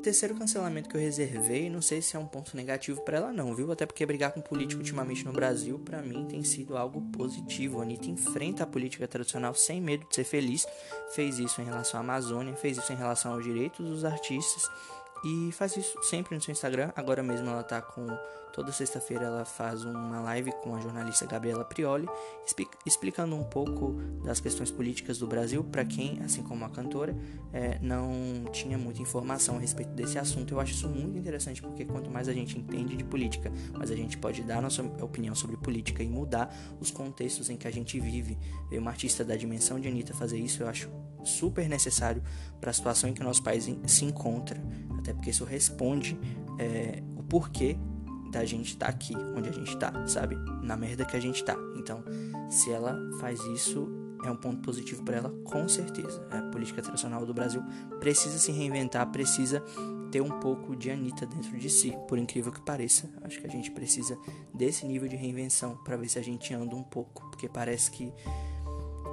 Terceiro 0.00 0.34
cancelamento 0.34 0.88
que 0.88 0.96
eu 0.96 1.00
reservei, 1.00 1.68
não 1.70 1.82
sei 1.82 2.02
se 2.02 2.16
é 2.16 2.18
um 2.18 2.26
ponto 2.26 2.56
negativo 2.56 3.00
para 3.02 3.18
ela 3.18 3.32
não, 3.32 3.54
viu? 3.54 3.70
Até 3.70 3.86
porque 3.86 4.04
brigar 4.04 4.32
com 4.32 4.40
político 4.40 4.80
ultimamente 4.80 5.24
no 5.24 5.32
Brasil, 5.32 5.78
para 5.78 6.02
mim, 6.02 6.26
tem 6.26 6.42
sido 6.42 6.76
algo 6.76 7.00
positivo. 7.12 7.80
A 7.80 7.82
Anitta 7.82 8.08
enfrenta 8.08 8.64
a 8.64 8.66
política 8.66 9.06
tradicional 9.06 9.54
sem 9.54 9.80
medo 9.80 10.06
de 10.08 10.14
ser 10.14 10.24
feliz. 10.24 10.66
Fez 11.14 11.38
isso 11.38 11.60
em 11.60 11.64
relação 11.64 12.00
à 12.00 12.02
Amazônia, 12.02 12.54
fez 12.54 12.78
isso 12.78 12.92
em 12.92 12.96
relação 12.96 13.32
aos 13.32 13.44
direitos 13.44 13.86
dos 13.86 14.04
artistas 14.04 14.68
e 15.24 15.52
faz 15.52 15.76
isso 15.76 16.02
sempre 16.02 16.34
no 16.34 16.40
seu 16.40 16.52
Instagram. 16.52 16.92
Agora 16.96 17.22
mesmo 17.22 17.48
ela 17.48 17.62
tá 17.62 17.80
com 17.80 18.06
Toda 18.52 18.72
sexta-feira 18.72 19.26
ela 19.26 19.44
faz 19.44 19.84
uma 19.84 20.20
live 20.20 20.52
com 20.62 20.74
a 20.74 20.80
jornalista 20.80 21.24
Gabriela 21.24 21.64
Prioli, 21.64 22.08
explicando 22.84 23.36
um 23.36 23.44
pouco 23.44 23.92
das 24.24 24.40
questões 24.40 24.70
políticas 24.70 25.18
do 25.18 25.26
Brasil 25.26 25.62
para 25.62 25.84
quem, 25.84 26.20
assim 26.22 26.42
como 26.42 26.64
a 26.64 26.68
cantora, 26.68 27.16
é, 27.52 27.78
não 27.80 28.44
tinha 28.52 28.76
muita 28.76 29.00
informação 29.00 29.56
a 29.56 29.60
respeito 29.60 29.92
desse 29.92 30.18
assunto. 30.18 30.54
Eu 30.54 30.60
acho 30.60 30.72
isso 30.72 30.88
muito 30.88 31.16
interessante 31.16 31.62
porque 31.62 31.84
quanto 31.84 32.10
mais 32.10 32.28
a 32.28 32.32
gente 32.32 32.58
entende 32.58 32.96
de 32.96 33.04
política, 33.04 33.52
mais 33.72 33.90
a 33.90 33.96
gente 33.96 34.18
pode 34.18 34.42
dar 34.42 34.60
nossa 34.60 34.82
opinião 34.82 35.34
sobre 35.34 35.56
política 35.56 36.02
e 36.02 36.08
mudar 36.08 36.52
os 36.80 36.90
contextos 36.90 37.50
em 37.50 37.56
que 37.56 37.68
a 37.68 37.70
gente 37.70 38.00
vive. 38.00 38.36
Ver 38.68 38.78
uma 38.78 38.90
artista 38.90 39.24
da 39.24 39.36
dimensão 39.36 39.78
de 39.78 39.86
Anitta 39.86 40.12
fazer 40.12 40.38
isso, 40.38 40.62
eu 40.62 40.68
acho 40.68 40.90
super 41.24 41.68
necessário 41.68 42.22
para 42.60 42.70
a 42.70 42.72
situação 42.72 43.10
em 43.10 43.14
que 43.14 43.20
o 43.20 43.24
nosso 43.24 43.42
país 43.42 43.70
se 43.86 44.04
encontra. 44.04 44.60
Até 45.00 45.12
porque 45.12 45.30
isso 45.30 45.44
responde 45.44 46.18
é, 46.58 47.02
o 47.16 47.22
porquê 47.22 47.76
da 48.30 48.44
gente 48.44 48.68
estar 48.68 48.86
tá 48.86 48.92
aqui, 48.92 49.14
onde 49.36 49.48
a 49.48 49.52
gente 49.52 49.76
tá, 49.76 50.06
sabe? 50.06 50.36
Na 50.62 50.76
merda 50.76 51.04
que 51.04 51.16
a 51.16 51.20
gente 51.20 51.42
tá. 51.42 51.56
Então, 51.76 52.04
se 52.48 52.70
ela 52.70 52.96
faz 53.18 53.40
isso, 53.46 53.88
é 54.24 54.30
um 54.30 54.36
ponto 54.36 54.60
positivo 54.62 55.02
para 55.02 55.16
ela, 55.16 55.30
com 55.44 55.68
certeza. 55.68 56.24
A 56.30 56.42
política 56.50 56.80
tradicional 56.80 57.26
do 57.26 57.34
Brasil 57.34 57.62
precisa 57.98 58.38
se 58.38 58.52
reinventar, 58.52 59.10
precisa 59.10 59.62
ter 60.10 60.20
um 60.20 60.40
pouco 60.40 60.76
de 60.76 60.90
Anitta 60.90 61.24
dentro 61.24 61.56
de 61.56 61.70
si, 61.70 61.96
por 62.08 62.18
incrível 62.18 62.52
que 62.52 62.60
pareça. 62.60 63.08
Acho 63.22 63.40
que 63.40 63.46
a 63.46 63.50
gente 63.50 63.70
precisa 63.70 64.18
desse 64.52 64.84
nível 64.86 65.08
de 65.08 65.16
reinvenção 65.16 65.76
para 65.84 65.96
ver 65.96 66.08
se 66.08 66.18
a 66.18 66.22
gente 66.22 66.52
anda 66.52 66.74
um 66.74 66.82
pouco, 66.82 67.28
porque 67.30 67.48
parece 67.48 67.90
que 67.90 68.12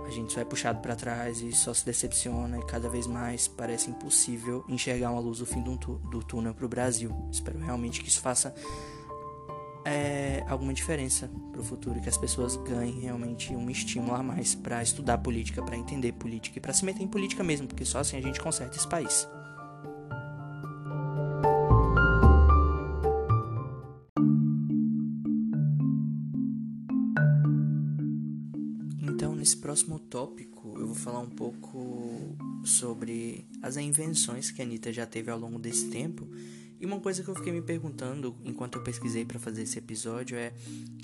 a 0.07 0.11
gente 0.11 0.31
só 0.31 0.39
é 0.39 0.45
puxado 0.45 0.79
para 0.79 0.95
trás 0.95 1.41
e 1.41 1.51
só 1.51 1.73
se 1.73 1.85
decepciona 1.85 2.57
e 2.57 2.65
cada 2.65 2.89
vez 2.89 3.05
mais 3.05 3.47
parece 3.47 3.89
impossível 3.89 4.63
enxergar 4.67 5.11
uma 5.11 5.19
luz 5.19 5.39
no 5.39 5.45
fim 5.45 5.61
do, 5.61 5.75
do 5.75 6.23
túnel 6.23 6.53
para 6.53 6.65
o 6.65 6.69
Brasil. 6.69 7.11
Espero 7.31 7.59
realmente 7.59 8.01
que 8.01 8.07
isso 8.07 8.21
faça 8.21 8.55
é, 9.83 10.43
alguma 10.47 10.73
diferença 10.73 11.29
para 11.51 11.61
o 11.61 11.63
futuro, 11.63 12.01
que 12.01 12.09
as 12.09 12.17
pessoas 12.17 12.55
ganhem 12.57 12.99
realmente 12.99 13.53
um 13.53 13.69
estímulo 13.69 14.15
a 14.15 14.23
mais 14.23 14.55
para 14.55 14.81
estudar 14.81 15.17
política, 15.17 15.61
para 15.61 15.77
entender 15.77 16.13
política 16.13 16.57
e 16.57 16.61
para 16.61 16.73
se 16.73 16.85
meter 16.85 17.03
em 17.03 17.07
política 17.07 17.43
mesmo, 17.43 17.67
porque 17.67 17.85
só 17.85 17.99
assim 17.99 18.17
a 18.17 18.21
gente 18.21 18.39
conserta 18.39 18.75
esse 18.75 18.87
país. 18.87 19.27
Próximo 29.77 29.99
tópico, 29.99 30.73
eu 30.79 30.87
vou 30.87 30.95
falar 30.95 31.19
um 31.19 31.29
pouco 31.29 32.35
sobre 32.65 33.45
as 33.61 33.77
invenções 33.77 34.49
que 34.49 34.59
a 34.59 34.65
Anitta 34.65 34.91
já 34.91 35.05
teve 35.05 35.29
ao 35.29 35.37
longo 35.37 35.59
desse 35.59 35.87
tempo 35.89 36.27
e 36.79 36.85
uma 36.85 36.99
coisa 36.99 37.21
que 37.21 37.29
eu 37.29 37.35
fiquei 37.35 37.53
me 37.53 37.61
perguntando 37.61 38.35
enquanto 38.43 38.79
eu 38.79 38.83
pesquisei 38.83 39.23
para 39.23 39.37
fazer 39.37 39.61
esse 39.61 39.77
episódio 39.77 40.35
é 40.35 40.51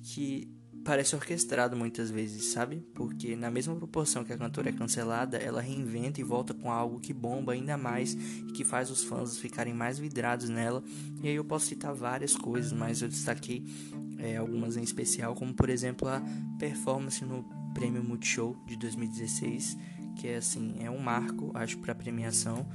que 0.06 0.52
parece 0.84 1.16
orquestrado 1.16 1.78
muitas 1.78 2.10
vezes, 2.10 2.46
sabe? 2.46 2.78
Porque 2.96 3.36
na 3.36 3.52
mesma 3.52 3.76
proporção 3.76 4.24
que 4.24 4.34
a 4.34 4.38
cantora 4.38 4.70
é 4.70 4.74
cancelada, 4.74 5.38
ela 5.38 5.62
reinventa 5.62 6.20
e 6.20 6.24
volta 6.24 6.52
com 6.56 6.72
algo 6.72 7.00
que 7.00 7.14
bomba 7.14 7.54
ainda 7.54 7.78
mais 7.78 8.14
e 8.16 8.54
que 8.54 8.64
faz 8.64 8.90
os 8.90 9.04
fãs 9.04 9.38
ficarem 9.38 9.74
mais 9.74 10.00
vidrados 10.00 10.50
nela. 10.50 10.84
E 11.22 11.28
aí 11.28 11.36
eu 11.36 11.46
posso 11.46 11.68
citar 11.68 11.94
várias 11.94 12.36
coisas, 12.36 12.74
mas 12.74 13.04
eu 13.04 13.08
destaquei 13.08 13.64
é, 14.18 14.38
algumas 14.38 14.78
em 14.78 14.84
especial, 14.84 15.36
como 15.36 15.54
por 15.54 15.70
exemplo 15.70 16.08
a 16.08 16.24
performance 16.58 17.24
no 17.24 17.63
Prêmio 17.74 18.04
Multishow 18.04 18.56
de 18.66 18.76
2016 18.78 19.78
que 20.16 20.28
é 20.28 20.38
assim, 20.38 20.76
é 20.80 20.90
um 20.90 21.00
marco, 21.00 21.52
acho, 21.54 21.78
para 21.80 21.94
premiação, 21.94 22.66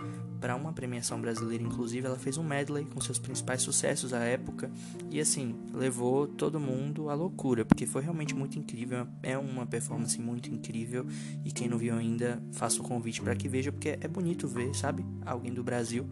para 0.41 0.55
uma 0.55 0.73
premiação 0.73 1.21
brasileira, 1.21 1.63
inclusive, 1.63 2.07
ela 2.07 2.19
fez 2.19 2.37
um 2.37 2.43
medley 2.43 2.85
com 2.85 3.01
seus 3.01 3.19
principais 3.19 3.63
sucessos 3.63 4.13
à 4.13 4.21
época 4.21 4.71
e 5.11 5.21
assim, 5.21 5.55
levou 5.73 6.27
todo 6.27 6.61
mundo 6.61 7.11
à 7.11 7.15
loucura, 7.15 7.65
porque 7.65 7.87
foi 7.87 8.03
realmente 8.03 8.35
muito 8.35 8.59
incrível, 8.59 9.07
é 9.23 9.37
uma 9.37 9.67
performance 9.67 10.21
muito 10.21 10.51
incrível 10.51 11.07
e 11.45 11.51
quem 11.51 11.69
não 11.69 11.79
viu 11.79 11.95
ainda, 11.95 12.43
faça 12.53 12.81
o 12.81 12.85
convite 12.85 13.21
para 13.21 13.35
que 13.35 13.49
veja, 13.49 13.73
porque 13.73 13.99
é 14.01 14.09
bonito 14.09 14.47
ver, 14.47 14.75
sabe? 14.75 15.05
Alguém 15.25 15.53
do 15.53 15.63
Brasil 15.63 16.09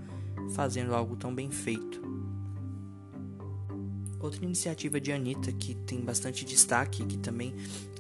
fazendo 0.54 0.94
algo 0.94 1.16
tão 1.16 1.34
bem 1.34 1.50
feito. 1.50 2.04
Outra 4.18 4.44
iniciativa 4.44 5.00
de 5.00 5.12
Anitta 5.12 5.52
que 5.52 5.74
tem 5.74 6.00
bastante 6.00 6.44
destaque, 6.44 7.04
que 7.04 7.18
também 7.18 7.54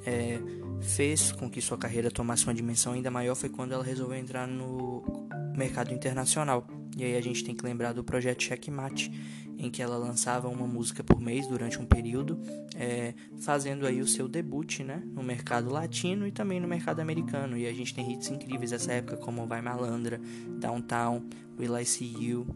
é, 0.04 0.40
fez 0.80 1.32
com 1.32 1.50
que 1.50 1.60
sua 1.60 1.78
carreira 1.78 2.10
tomasse 2.10 2.44
uma 2.44 2.54
dimensão 2.54 2.92
ainda 2.92 3.10
maior 3.10 3.34
foi 3.34 3.48
quando 3.48 3.72
ela 3.72 3.84
resolveu 3.84 4.16
entrar 4.16 4.46
no 4.46 5.28
mercado 5.56 5.92
internacional. 5.92 6.66
E 6.96 7.04
aí 7.04 7.16
a 7.16 7.20
gente 7.20 7.44
tem 7.44 7.54
que 7.54 7.64
lembrar 7.64 7.92
do 7.92 8.02
projeto 8.02 8.42
Checkmate, 8.42 9.10
em 9.58 9.70
que 9.70 9.82
ela 9.82 9.96
lançava 9.96 10.48
uma 10.48 10.66
música 10.66 11.02
por 11.02 11.20
mês 11.20 11.46
durante 11.46 11.78
um 11.78 11.86
período, 11.86 12.38
é, 12.74 13.14
fazendo 13.40 13.86
aí 13.86 14.00
o 14.00 14.06
seu 14.06 14.28
debut 14.28 14.80
né, 14.80 15.02
no 15.06 15.22
mercado 15.22 15.70
latino 15.70 16.26
e 16.26 16.32
também 16.32 16.60
no 16.60 16.68
mercado 16.68 17.00
americano. 17.00 17.56
E 17.56 17.66
a 17.66 17.72
gente 17.72 17.94
tem 17.94 18.12
hits 18.12 18.30
incríveis 18.30 18.70
dessa 18.70 18.92
época, 18.92 19.16
como 19.16 19.46
Vai 19.46 19.60
Malandra, 19.60 20.20
Downtown, 20.58 21.22
Will 21.58 21.78
I 21.78 21.84
See 21.84 22.14
You, 22.18 22.46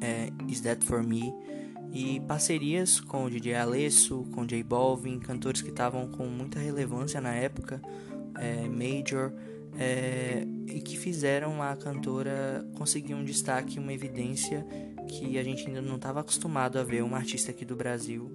é, 0.00 0.30
Is 0.48 0.60
That 0.60 0.84
For 0.84 1.02
Me 1.02 1.32
e 1.92 2.20
parcerias 2.20 3.00
com 3.00 3.24
o 3.24 3.30
DJ 3.30 3.54
Alesso, 3.54 4.24
com 4.32 4.46
J 4.46 4.62
Balvin, 4.62 5.18
cantores 5.18 5.62
que 5.62 5.70
estavam 5.70 6.08
com 6.08 6.26
muita 6.26 6.58
relevância 6.58 7.20
na 7.20 7.34
época, 7.34 7.80
é, 8.36 8.68
Major, 8.68 9.32
é, 9.78 10.46
e 10.66 10.80
que 10.80 10.98
fizeram 10.98 11.62
a 11.62 11.74
cantora 11.76 12.66
conseguir 12.74 13.14
um 13.14 13.24
destaque, 13.24 13.78
uma 13.78 13.92
evidência 13.92 14.66
que 15.08 15.38
a 15.38 15.42
gente 15.42 15.66
ainda 15.66 15.80
não 15.80 15.96
estava 15.96 16.20
acostumado 16.20 16.78
a 16.78 16.84
ver 16.84 17.02
uma 17.02 17.16
artista 17.16 17.50
aqui 17.50 17.64
do 17.64 17.74
Brasil 17.74 18.30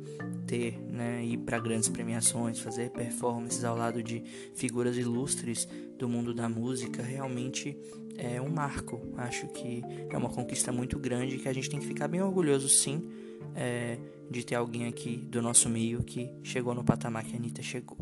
ter, 0.48 0.80
né, 0.90 1.24
ir 1.24 1.38
para 1.38 1.60
grandes 1.60 1.88
premiações, 1.88 2.60
fazer 2.60 2.90
performances 2.90 3.64
ao 3.64 3.78
lado 3.78 4.02
de 4.02 4.24
figuras 4.56 4.98
ilustres 4.98 5.68
do 5.98 6.10
mundo 6.10 6.34
da 6.34 6.50
música, 6.50 7.04
realmente 7.04 7.78
é 8.18 8.42
um 8.42 8.50
marco. 8.50 9.02
Acho 9.18 9.48
que 9.48 9.84
é 10.10 10.18
uma 10.18 10.30
conquista 10.30 10.72
muito 10.72 10.98
grande 10.98 11.38
que 11.38 11.48
a 11.48 11.54
gente 11.54 11.70
tem 11.70 11.80
que 11.80 11.86
ficar 11.86 12.08
bem 12.08 12.22
orgulhoso, 12.22 12.68
sim 12.68 13.08
é, 13.56 13.98
de 14.30 14.44
ter 14.44 14.56
alguém 14.56 14.88
aqui 14.88 15.18
do 15.18 15.42
nosso 15.42 15.70
meio 15.70 16.04
que 16.04 16.30
chegou 16.44 16.74
no 16.74 16.84
patamar 16.84 17.24
que 17.24 17.34
a 17.34 17.38
Anitta 17.38 17.62
chegou. 17.62 17.98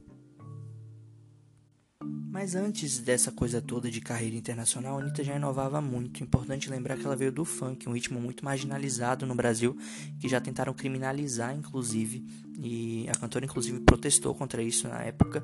Mas 2.32 2.56
antes 2.56 2.98
dessa 3.00 3.30
coisa 3.30 3.62
toda 3.62 3.92
de 3.92 4.00
carreira 4.00 4.38
internacional, 4.38 4.98
a 4.98 5.02
Anitta 5.02 5.22
já 5.22 5.36
inovava 5.36 5.82
muito. 5.82 6.24
Importante 6.24 6.70
lembrar 6.70 6.98
que 6.98 7.06
ela 7.06 7.16
veio 7.16 7.32
do 7.32 7.44
funk, 7.44 7.90
um 7.90 7.92
ritmo 7.92 8.22
muito 8.22 8.46
marginalizado 8.46 9.26
no 9.26 9.36
Brasil, 9.36 9.78
que 10.18 10.30
já 10.30 10.40
tentaram 10.40 10.74
criminalizar, 10.74 11.54
inclusive, 11.54 12.26
e 12.58 13.06
a 13.10 13.16
cantora, 13.16 13.44
inclusive, 13.44 13.82
protestou 13.82 14.34
contra 14.34 14.64
isso 14.64 14.88
na 14.88 15.02
época. 15.02 15.44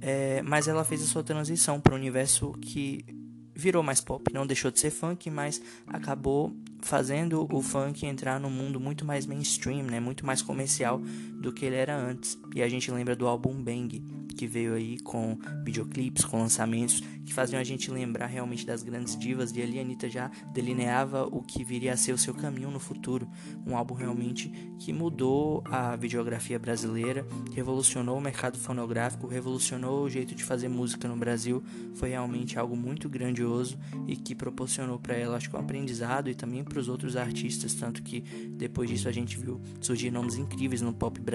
É, 0.00 0.42
mas 0.42 0.66
ela 0.66 0.84
fez 0.84 1.02
a 1.02 1.06
sua 1.06 1.22
transição 1.22 1.80
para 1.80 1.94
um 1.94 1.98
universo 1.98 2.50
que 2.60 3.04
virou 3.54 3.82
mais 3.82 4.00
pop, 4.00 4.32
não 4.32 4.46
deixou 4.46 4.70
de 4.70 4.80
ser 4.80 4.90
funk, 4.90 5.30
mas 5.30 5.62
acabou 5.86 6.54
fazendo 6.80 7.46
o 7.50 7.62
funk 7.62 8.04
entrar 8.04 8.38
num 8.38 8.50
mundo 8.50 8.78
muito 8.78 9.04
mais 9.04 9.26
mainstream, 9.26 9.84
né, 9.84 10.00
muito 10.00 10.26
mais 10.26 10.42
comercial 10.42 11.00
do 11.44 11.52
que 11.52 11.64
ele 11.64 11.76
era 11.76 11.96
antes. 11.96 12.38
E 12.54 12.62
a 12.62 12.68
gente 12.68 12.90
lembra 12.90 13.14
do 13.14 13.26
álbum 13.26 13.62
Bang, 13.62 14.02
que 14.34 14.46
veio 14.46 14.74
aí 14.74 14.98
com 14.98 15.38
videoclipes, 15.64 16.24
com 16.24 16.38
lançamentos 16.38 17.02
que 17.24 17.32
faziam 17.32 17.60
a 17.60 17.64
gente 17.64 17.90
lembrar 17.90 18.26
realmente 18.26 18.66
das 18.66 18.82
grandes 18.82 19.16
divas 19.16 19.50
e 19.56 19.62
ali 19.62 19.78
a 19.78 19.82
Anitta 19.82 20.08
já 20.08 20.30
delineava 20.52 21.24
o 21.24 21.42
que 21.42 21.64
viria 21.64 21.92
a 21.92 21.96
ser 21.96 22.12
o 22.12 22.18
seu 22.18 22.34
caminho 22.34 22.70
no 22.70 22.78
futuro. 22.78 23.28
Um 23.66 23.76
álbum 23.76 23.94
realmente 23.94 24.52
que 24.78 24.92
mudou 24.92 25.62
a 25.66 25.96
videografia 25.96 26.58
brasileira, 26.58 27.26
revolucionou 27.54 28.18
o 28.18 28.20
mercado 28.20 28.58
fonográfico, 28.58 29.26
revolucionou 29.26 30.04
o 30.04 30.10
jeito 30.10 30.34
de 30.34 30.44
fazer 30.44 30.68
música 30.68 31.08
no 31.08 31.16
Brasil. 31.16 31.62
Foi 31.94 32.10
realmente 32.10 32.58
algo 32.58 32.76
muito 32.76 33.08
grandioso 33.08 33.78
e 34.06 34.16
que 34.16 34.34
proporcionou 34.34 34.98
para 34.98 35.14
ela, 35.14 35.36
acho 35.36 35.48
que 35.48 35.56
um 35.56 35.60
aprendizado 35.60 36.28
e 36.28 36.34
também 36.34 36.62
para 36.62 36.78
os 36.78 36.88
outros 36.88 37.16
artistas, 37.16 37.74
tanto 37.74 38.02
que 38.02 38.20
depois 38.50 38.90
disso 38.90 39.08
a 39.08 39.12
gente 39.12 39.38
viu 39.38 39.60
surgir 39.80 40.10
nomes 40.10 40.36
incríveis 40.36 40.82
no 40.82 40.92
pop 40.92 41.18
brasileiro. 41.20 41.33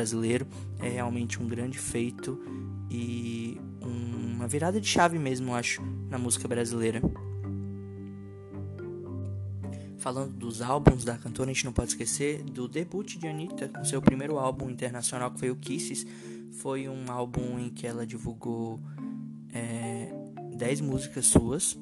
É 0.79 0.89
realmente 0.89 1.41
um 1.41 1.47
grande 1.47 1.77
feito 1.77 2.39
e 2.89 3.59
uma 3.81 4.47
virada 4.47 4.79
de 4.79 4.87
chave 4.87 5.19
mesmo, 5.19 5.53
acho, 5.53 5.81
na 6.09 6.17
música 6.17 6.47
brasileira. 6.47 7.01
Falando 9.97 10.31
dos 10.31 10.61
álbuns 10.61 11.03
da 11.03 11.17
cantora, 11.17 11.51
a 11.51 11.53
gente 11.53 11.65
não 11.65 11.73
pode 11.73 11.89
esquecer 11.89 12.41
do 12.41 12.67
debut 12.67 13.17
de 13.17 13.27
Anitta 13.27 13.67
com 13.67 13.83
seu 13.83 14.01
primeiro 14.01 14.37
álbum 14.37 14.69
internacional, 14.69 15.31
que 15.31 15.39
foi 15.39 15.51
o 15.51 15.57
Kisses. 15.57 16.07
Foi 16.53 16.87
um 16.87 17.11
álbum 17.11 17.59
em 17.59 17.69
que 17.69 17.85
ela 17.85 18.07
divulgou 18.07 18.79
é, 19.53 20.09
10 20.55 20.81
músicas 20.81 21.25
suas, 21.25 21.77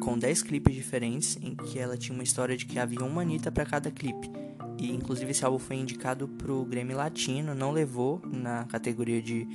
com 0.00 0.18
10 0.18 0.42
clipes 0.42 0.74
diferentes, 0.74 1.38
em 1.40 1.54
que 1.54 1.78
ela 1.78 1.96
tinha 1.96 2.14
uma 2.14 2.22
história 2.22 2.54
de 2.54 2.66
que 2.66 2.78
havia 2.78 3.02
uma 3.02 3.22
Anitta 3.22 3.50
para 3.50 3.64
cada 3.64 3.90
clipe. 3.90 4.30
E 4.78 4.92
inclusive 4.92 5.30
esse 5.30 5.44
álbum 5.44 5.58
foi 5.58 5.76
indicado 5.76 6.26
pro 6.26 6.64
Grammy 6.64 6.94
Latino, 6.94 7.54
não 7.54 7.70
levou 7.70 8.20
na 8.24 8.64
categoria 8.64 9.22
de 9.22 9.46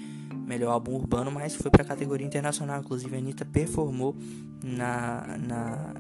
melhor 0.49 0.71
álbum 0.71 0.93
urbano, 0.93 1.29
mas 1.29 1.55
foi 1.55 1.69
para 1.69 1.83
a 1.83 1.85
categoria 1.85 2.25
internacional. 2.25 2.79
Inclusive, 2.79 3.15
a 3.15 3.19
Anitta 3.19 3.45
performou 3.45 4.15
na, 4.63 5.37
na, 5.37 5.93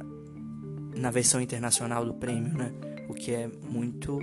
na 0.95 1.11
versão 1.11 1.39
internacional 1.39 2.03
do 2.05 2.13
prêmio, 2.13 2.57
né? 2.57 2.71
O 3.07 3.13
que 3.13 3.31
é 3.31 3.49
muito 3.69 4.19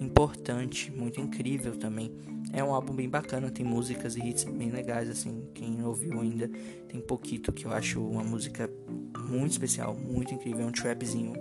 importante, 0.00 0.90
muito 0.90 1.20
incrível 1.20 1.76
também. 1.76 2.12
É 2.52 2.64
um 2.64 2.74
álbum 2.74 2.92
bem 2.92 3.08
bacana, 3.08 3.50
tem 3.50 3.64
músicas 3.64 4.16
e 4.16 4.20
hits 4.20 4.44
bem 4.44 4.70
legais, 4.70 5.08
assim. 5.08 5.44
Quem 5.54 5.82
ouviu 5.84 6.20
ainda 6.20 6.48
tem 6.88 7.00
Pouquito, 7.00 7.52
que 7.52 7.64
eu 7.66 7.72
acho 7.72 8.00
uma 8.04 8.24
música 8.24 8.68
muito 9.28 9.52
especial, 9.52 9.94
muito 9.94 10.34
incrível. 10.34 10.64
É 10.64 10.66
um 10.66 10.72
trapzinho 10.72 11.34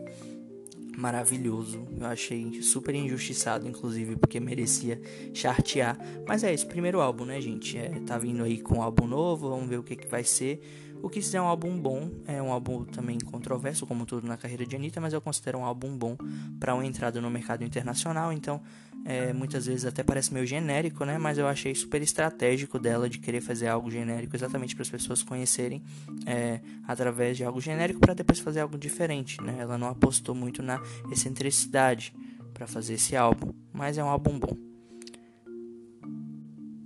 maravilhoso. 0.97 1.87
Eu 1.97 2.07
achei 2.07 2.61
super 2.61 2.93
injustiçado, 2.95 3.67
inclusive, 3.67 4.15
porque 4.15 4.39
merecia 4.39 5.01
chartear. 5.33 5.97
Mas 6.27 6.43
é 6.43 6.53
isso, 6.53 6.67
primeiro 6.67 7.01
álbum, 7.01 7.25
né, 7.25 7.39
gente? 7.39 7.77
É, 7.77 7.89
tá 8.05 8.17
vindo 8.17 8.43
aí 8.43 8.59
com 8.59 8.77
um 8.77 8.81
álbum 8.81 9.07
novo, 9.07 9.49
vamos 9.49 9.67
ver 9.67 9.77
o 9.77 9.83
que, 9.83 9.95
que 9.95 10.07
vai 10.07 10.23
ser. 10.23 10.61
O 11.01 11.09
que 11.09 11.21
é 11.33 11.41
um 11.41 11.45
álbum 11.45 11.79
bom, 11.79 12.11
é 12.27 12.41
um 12.41 12.51
álbum 12.51 12.83
também 12.83 13.17
controverso, 13.19 13.87
como 13.87 14.05
tudo 14.05 14.27
na 14.27 14.35
carreira 14.35 14.65
de 14.65 14.75
Anitta, 14.75 14.99
mas 14.99 15.13
eu 15.13 15.21
considero 15.21 15.59
um 15.59 15.63
álbum 15.63 15.97
bom 15.97 16.17
para 16.59 16.73
uma 16.75 16.85
entrada 16.85 17.21
no 17.21 17.29
mercado 17.29 17.63
internacional. 17.63 18.33
Então, 18.33 18.61
é, 19.05 19.33
muitas 19.33 19.65
vezes 19.65 19.85
até 19.85 20.03
parece 20.03 20.33
meio 20.33 20.45
genérico, 20.45 21.03
né? 21.05 21.17
Mas 21.17 21.37
eu 21.37 21.47
achei 21.47 21.73
super 21.73 22.01
estratégico 22.01 22.77
dela 22.77 23.09
de 23.09 23.19
querer 23.19 23.41
fazer 23.41 23.67
algo 23.67 23.89
genérico 23.89 24.35
exatamente 24.35 24.75
para 24.75 24.83
as 24.83 24.89
pessoas 24.89 25.23
conhecerem 25.23 25.81
é, 26.25 26.59
através 26.87 27.37
de 27.37 27.43
algo 27.43 27.59
genérico 27.59 27.99
para 27.99 28.13
depois 28.13 28.39
fazer 28.39 28.59
algo 28.59 28.77
diferente, 28.77 29.41
né? 29.41 29.57
Ela 29.59 29.77
não 29.77 29.87
apostou 29.87 30.35
muito 30.35 30.61
na 30.61 30.81
excentricidade 31.11 32.13
para 32.53 32.67
fazer 32.67 32.95
esse 32.95 33.15
álbum, 33.15 33.53
mas 33.73 33.97
é 33.97 34.03
um 34.03 34.09
álbum 34.09 34.37
bom. 34.37 34.57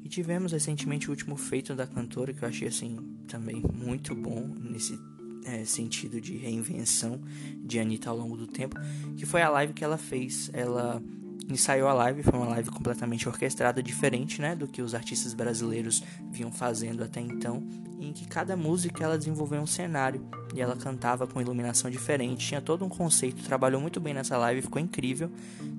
E 0.03 0.09
tivemos 0.09 0.51
recentemente 0.51 1.07
o 1.07 1.11
último 1.11 1.35
feito 1.35 1.73
da 1.75 1.87
cantora 1.87 2.33
que 2.33 2.43
eu 2.43 2.47
achei 2.47 2.67
assim 2.67 2.97
também 3.27 3.63
muito 3.73 4.13
bom 4.13 4.53
nesse 4.59 4.99
é, 5.45 5.65
sentido 5.65 6.21
de 6.21 6.37
reinvenção 6.37 7.19
de 7.57 7.79
Anitta 7.79 8.09
ao 8.09 8.17
longo 8.17 8.37
do 8.37 8.47
tempo, 8.47 8.75
que 9.17 9.25
foi 9.25 9.41
a 9.41 9.49
live 9.49 9.73
que 9.73 9.83
ela 9.83 9.97
fez. 9.97 10.49
Ela 10.53 11.01
ensaiou 11.49 11.87
a 11.87 11.93
live, 11.93 12.23
foi 12.23 12.37
uma 12.37 12.47
live 12.49 12.69
completamente 12.69 13.27
orquestrada, 13.27 13.81
diferente 13.81 14.41
né, 14.41 14.55
do 14.55 14.67
que 14.67 14.81
os 14.81 14.95
artistas 14.95 15.33
brasileiros 15.33 16.03
vinham 16.31 16.51
fazendo 16.51 17.03
até 17.03 17.19
então, 17.19 17.63
em 17.99 18.11
que 18.11 18.27
cada 18.27 18.55
música 18.55 19.03
ela 19.03 19.17
desenvolveu 19.17 19.61
um 19.61 19.67
cenário 19.67 20.25
e 20.53 20.61
ela 20.61 20.75
cantava 20.75 21.27
com 21.27 21.41
iluminação 21.41 21.89
diferente, 21.89 22.47
tinha 22.47 22.61
todo 22.61 22.85
um 22.85 22.89
conceito, 22.89 23.43
trabalhou 23.43 23.81
muito 23.81 23.99
bem 23.99 24.13
nessa 24.13 24.37
live, 24.37 24.61
ficou 24.61 24.81
incrível, 24.81 25.29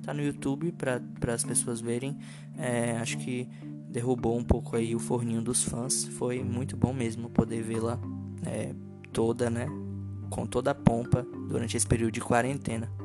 tá 0.03 0.13
no 0.13 0.21
YouTube 0.21 0.71
para 0.71 1.33
as 1.33 1.43
pessoas 1.43 1.81
verem, 1.81 2.17
é, 2.57 2.97
acho 2.97 3.17
que 3.17 3.47
derrubou 3.89 4.37
um 4.37 4.43
pouco 4.43 4.75
aí 4.75 4.95
o 4.95 4.99
forninho 4.99 5.41
dos 5.41 5.63
fãs, 5.63 6.05
foi 6.05 6.43
muito 6.43 6.75
bom 6.75 6.93
mesmo 6.93 7.29
poder 7.29 7.61
vê-la 7.61 7.99
é, 8.45 8.73
toda, 9.13 9.49
né, 9.49 9.67
com 10.29 10.45
toda 10.45 10.71
a 10.71 10.75
pompa 10.75 11.25
durante 11.47 11.77
esse 11.77 11.87
período 11.87 12.11
de 12.11 12.21
quarentena. 12.21 13.04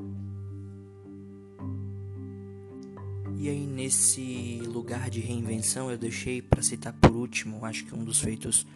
E 3.40 3.48
aí 3.48 3.66
nesse 3.66 4.60
lugar 4.66 5.08
de 5.08 5.18
reinvenção 5.18 5.90
eu 5.90 5.96
deixei 5.96 6.42
para 6.42 6.60
citar 6.60 6.92
por 6.92 7.12
último, 7.12 7.64
acho 7.64 7.86
que 7.86 7.94
um 7.94 8.04
dos 8.04 8.20
feitos 8.20 8.66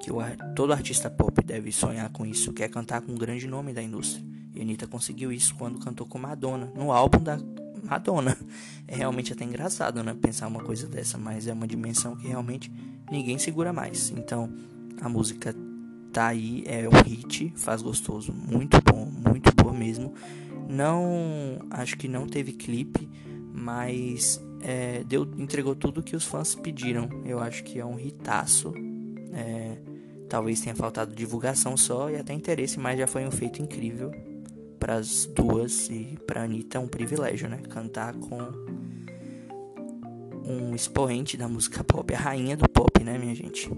que 0.00 0.10
o, 0.10 0.16
todo 0.56 0.72
artista 0.72 1.10
pop 1.10 1.44
deve 1.44 1.70
sonhar 1.70 2.08
com 2.08 2.24
isso, 2.24 2.50
que 2.50 2.62
é 2.62 2.68
cantar 2.68 3.02
com 3.02 3.12
um 3.12 3.16
grande 3.16 3.46
nome 3.46 3.74
da 3.74 3.82
indústria. 3.82 4.24
E 4.54 4.62
Anitta 4.62 4.86
conseguiu 4.86 5.30
isso 5.30 5.54
quando 5.56 5.78
cantou 5.78 6.06
com 6.06 6.18
Madonna, 6.18 6.72
no 6.74 6.90
álbum 6.90 7.22
da 7.22 7.38
Madonna. 7.82 8.34
É 8.88 8.96
realmente 8.96 9.32
até 9.32 9.44
engraçado, 9.44 10.02
né, 10.02 10.14
pensar 10.14 10.46
uma 10.46 10.62
coisa 10.62 10.86
dessa, 10.86 11.18
mas 11.18 11.46
é 11.46 11.52
uma 11.52 11.66
dimensão 11.66 12.16
que 12.16 12.26
realmente 12.26 12.72
ninguém 13.10 13.38
segura 13.38 13.74
mais. 13.74 14.10
Então, 14.10 14.50
a 15.02 15.08
música 15.08 15.54
tá 16.12 16.28
aí, 16.28 16.62
é 16.66 16.88
um 16.88 17.02
hit, 17.02 17.52
faz 17.56 17.82
gostoso, 17.82 18.32
muito 18.32 18.78
bom, 18.82 19.04
muito 19.04 19.54
boa 19.54 19.72
mesmo. 19.74 20.14
Não, 20.68 21.58
acho 21.70 21.96
que 21.96 22.08
não 22.08 22.26
teve 22.26 22.52
clipe, 22.52 23.08
mas 23.56 24.44
é, 24.60 25.04
deu, 25.04 25.22
entregou 25.38 25.76
tudo 25.76 26.02
que 26.02 26.16
os 26.16 26.24
fãs 26.24 26.56
pediram. 26.56 27.08
Eu 27.24 27.38
acho 27.38 27.62
que 27.62 27.78
é 27.78 27.84
um 27.84 27.98
hitaço. 27.98 28.74
É, 29.32 29.76
talvez 30.28 30.60
tenha 30.60 30.74
faltado 30.74 31.14
divulgação 31.14 31.76
só 31.76 32.10
e 32.10 32.16
até 32.16 32.32
interesse, 32.32 32.80
mas 32.80 32.98
já 32.98 33.06
foi 33.06 33.24
um 33.24 33.30
feito 33.30 33.62
incrível 33.62 34.10
para 34.80 34.96
as 34.96 35.24
duas 35.24 35.88
e 35.88 36.18
para 36.26 36.42
Anitta 36.42 36.78
é 36.78 36.80
um 36.80 36.88
privilégio, 36.88 37.48
né? 37.48 37.58
Cantar 37.70 38.12
com 38.14 38.38
um 40.46 40.74
expoente 40.74 41.36
da 41.36 41.48
música 41.48 41.82
pop, 41.84 42.12
a 42.12 42.18
rainha 42.18 42.56
do 42.56 42.68
pop, 42.68 43.02
né, 43.02 43.16
minha 43.16 43.34
gente? 43.34 43.70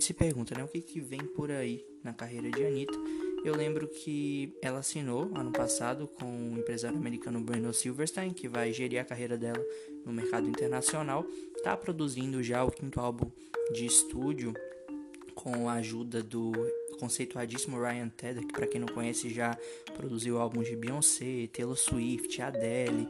Gente 0.00 0.06
se 0.06 0.14
pergunta, 0.14 0.54
né? 0.56 0.64
O 0.64 0.68
que, 0.68 0.80
que 0.80 0.98
vem 0.98 1.20
por 1.20 1.50
aí 1.50 1.84
na 2.02 2.14
carreira 2.14 2.50
de 2.50 2.64
Anitta? 2.64 2.98
Eu 3.44 3.54
lembro 3.54 3.86
que 3.86 4.56
ela 4.62 4.78
assinou 4.78 5.30
ano 5.34 5.52
passado 5.52 6.08
com 6.08 6.24
o 6.24 6.58
empresário 6.58 6.96
americano 6.96 7.38
Bruno 7.40 7.72
Silverstein, 7.72 8.32
que 8.32 8.48
vai 8.48 8.72
gerir 8.72 8.98
a 8.98 9.04
carreira 9.04 9.36
dela 9.36 9.62
no 10.04 10.12
mercado 10.12 10.48
internacional. 10.48 11.24
Tá 11.62 11.76
produzindo 11.76 12.42
já 12.42 12.64
o 12.64 12.70
quinto 12.70 12.98
álbum 12.98 13.30
de 13.74 13.84
estúdio 13.84 14.54
com 15.34 15.68
a 15.68 15.74
ajuda 15.74 16.22
do 16.22 16.52
conceituadíssimo 16.98 17.78
Ryan 17.78 18.08
Tedder, 18.08 18.46
que 18.46 18.52
para 18.52 18.66
quem 18.66 18.80
não 18.80 18.88
conhece 18.88 19.28
já 19.28 19.56
produziu 19.96 20.38
álbuns 20.38 20.66
de 20.66 20.76
Beyoncé, 20.76 21.48
Taylor 21.52 21.76
Swift, 21.76 22.40
Adele 22.40 23.06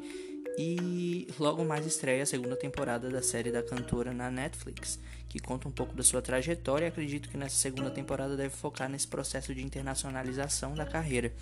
e 0.59 1.29
logo 1.39 1.65
mais 1.65 1.87
estreia 1.87 2.23
a 2.23 2.27
segunda 2.27 2.57
temporada 2.57 3.09
da 3.09 3.23
série 3.23 3.51
da 3.51 3.63
cantora 3.63 4.13
na 4.13 4.31
Netflix, 4.31 4.99
que 5.29 5.39
conta 5.39 5.69
um 5.69 5.71
pouco 5.71 5.95
da 5.95 6.03
sua 6.03 6.21
trajetória 6.21 6.87
e 6.87 6.89
acredito 6.89 7.29
que 7.29 7.37
nessa 7.37 7.57
segunda 7.57 7.91
temporada 7.91 8.37
deve 8.37 8.51
focar 8.51 8.89
nesse 8.89 9.07
processo 9.07 9.55
de 9.55 9.63
internacionalização 9.63 10.75
da 10.75 10.85
carreira. 10.85 11.33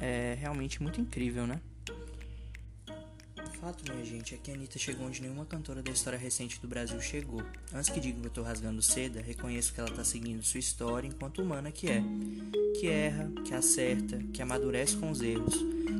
É 0.00 0.36
realmente 0.38 0.82
muito 0.82 1.00
incrível, 1.00 1.46
né? 1.46 1.60
Fato, 3.60 3.92
minha 3.92 4.04
gente, 4.04 4.34
é 4.34 4.38
que 4.38 4.50
a 4.50 4.54
Anitta 4.54 4.78
chegou 4.78 5.06
onde 5.06 5.20
nenhuma 5.20 5.44
cantora 5.44 5.82
da 5.82 5.90
história 5.90 6.18
recente 6.18 6.58
do 6.60 6.66
Brasil 6.66 7.00
chegou. 7.00 7.42
Antes 7.74 7.90
que 7.90 8.00
digam 8.00 8.20
que 8.20 8.28
eu 8.28 8.32
tô 8.32 8.42
rasgando 8.42 8.80
seda, 8.80 9.20
reconheço 9.20 9.74
que 9.74 9.80
ela 9.80 9.90
tá 9.90 10.02
seguindo 10.02 10.42
sua 10.42 10.60
história 10.60 11.06
enquanto 11.06 11.42
humana 11.42 11.70
que 11.70 11.88
é. 11.88 12.02
Que 12.78 12.88
erra, 12.88 13.30
que 13.44 13.54
acerta, 13.54 14.18
que 14.32 14.40
amadurece 14.40 14.96
com 14.96 15.10
os 15.10 15.20
erros 15.20 15.54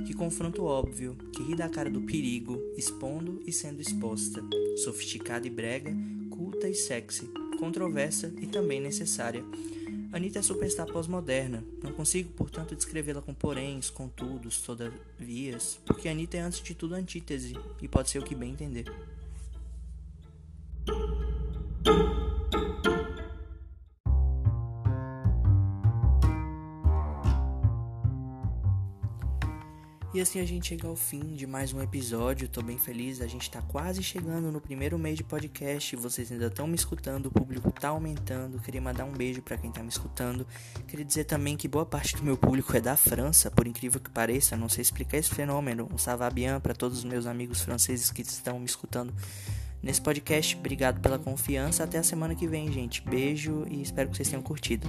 que 0.07 0.15
confronta 0.15 0.61
o 0.61 0.65
óbvio, 0.65 1.17
que 1.33 1.43
ri 1.43 1.55
da 1.55 1.69
cara 1.69 1.91
do 1.91 2.01
perigo, 2.01 2.61
expondo 2.77 3.41
e 3.47 3.53
sendo 3.53 3.81
exposta, 3.81 4.43
sofisticada 4.83 5.47
e 5.47 5.51
brega, 5.51 5.95
culta 6.31 6.69
e 6.69 6.75
sexy, 6.75 7.27
controversa 7.59 8.33
e 8.41 8.47
também 8.47 8.81
necessária. 8.81 9.45
Anitta 10.13 10.41
é 10.41 10.43
superstar 10.43 10.87
pós-moderna. 10.87 11.63
Não 11.83 11.93
consigo, 11.93 12.33
portanto, 12.33 12.75
descrevê-la 12.75 13.23
com 13.23 13.33
poréns, 13.33 13.91
contudos, 13.91 14.61
todavias, 14.61 15.79
porque 15.87 16.09
Anitta 16.09 16.37
é 16.37 16.41
antes 16.41 16.61
de 16.61 16.75
tudo 16.75 16.95
antítese, 16.95 17.57
e 17.81 17.87
pode 17.87 18.11
ser 18.11 18.19
o 18.19 18.25
que 18.25 18.35
bem 18.35 18.51
entender. 18.51 18.87
E 30.13 30.21
assim 30.21 30.41
a 30.41 30.45
gente 30.45 30.67
chega 30.67 30.89
ao 30.89 30.97
fim 30.97 31.37
de 31.37 31.47
mais 31.47 31.73
um 31.73 31.81
episódio. 31.81 32.49
Tô 32.49 32.61
bem 32.61 32.77
feliz, 32.77 33.21
a 33.21 33.29
gente 33.29 33.49
tá 33.49 33.63
quase 33.63 34.03
chegando 34.03 34.51
no 34.51 34.61
primeiro 34.61 34.99
mês 34.99 35.17
de 35.17 35.23
podcast. 35.23 35.95
Vocês 35.95 36.33
ainda 36.33 36.47
estão 36.47 36.67
me 36.67 36.75
escutando, 36.75 37.27
o 37.27 37.31
público 37.31 37.71
tá 37.71 37.91
aumentando. 37.91 38.59
Queria 38.59 38.81
mandar 38.81 39.05
um 39.05 39.13
beijo 39.13 39.41
para 39.41 39.57
quem 39.57 39.71
tá 39.71 39.85
me 39.85 39.89
escutando. 39.89 40.45
Queria 40.89 41.05
dizer 41.05 41.25
também 41.25 41.57
que 41.57 41.69
boa 41.69 41.87
parte 41.87 42.17
do 42.17 42.25
meu 42.25 42.37
público 42.37 42.77
é 42.77 42.81
da 42.81 42.97
França, 42.97 43.53
por 43.53 43.69
incrível 43.69 44.01
que 44.01 44.11
pareça. 44.11 44.57
Não 44.57 44.69
sei 44.69 44.83
explicar 44.83 45.17
esse 45.17 45.33
fenômeno. 45.33 45.89
Um 45.93 45.97
savabian 45.97 46.59
para 46.59 46.75
todos 46.75 46.99
os 46.99 47.05
meus 47.05 47.25
amigos 47.25 47.61
franceses 47.61 48.11
que 48.11 48.23
estão 48.23 48.59
me 48.59 48.67
escutando 48.67 49.15
nesse 49.81 50.01
podcast. 50.01 50.57
Obrigado 50.57 51.01
pela 51.01 51.21
confiança. 51.21 51.85
Até 51.85 51.99
a 51.99 52.03
semana 52.03 52.35
que 52.35 52.49
vem, 52.49 52.73
gente. 52.73 53.01
Beijo 53.01 53.65
e 53.71 53.81
espero 53.81 54.11
que 54.11 54.17
vocês 54.17 54.29
tenham 54.29 54.43
curtido. 54.43 54.89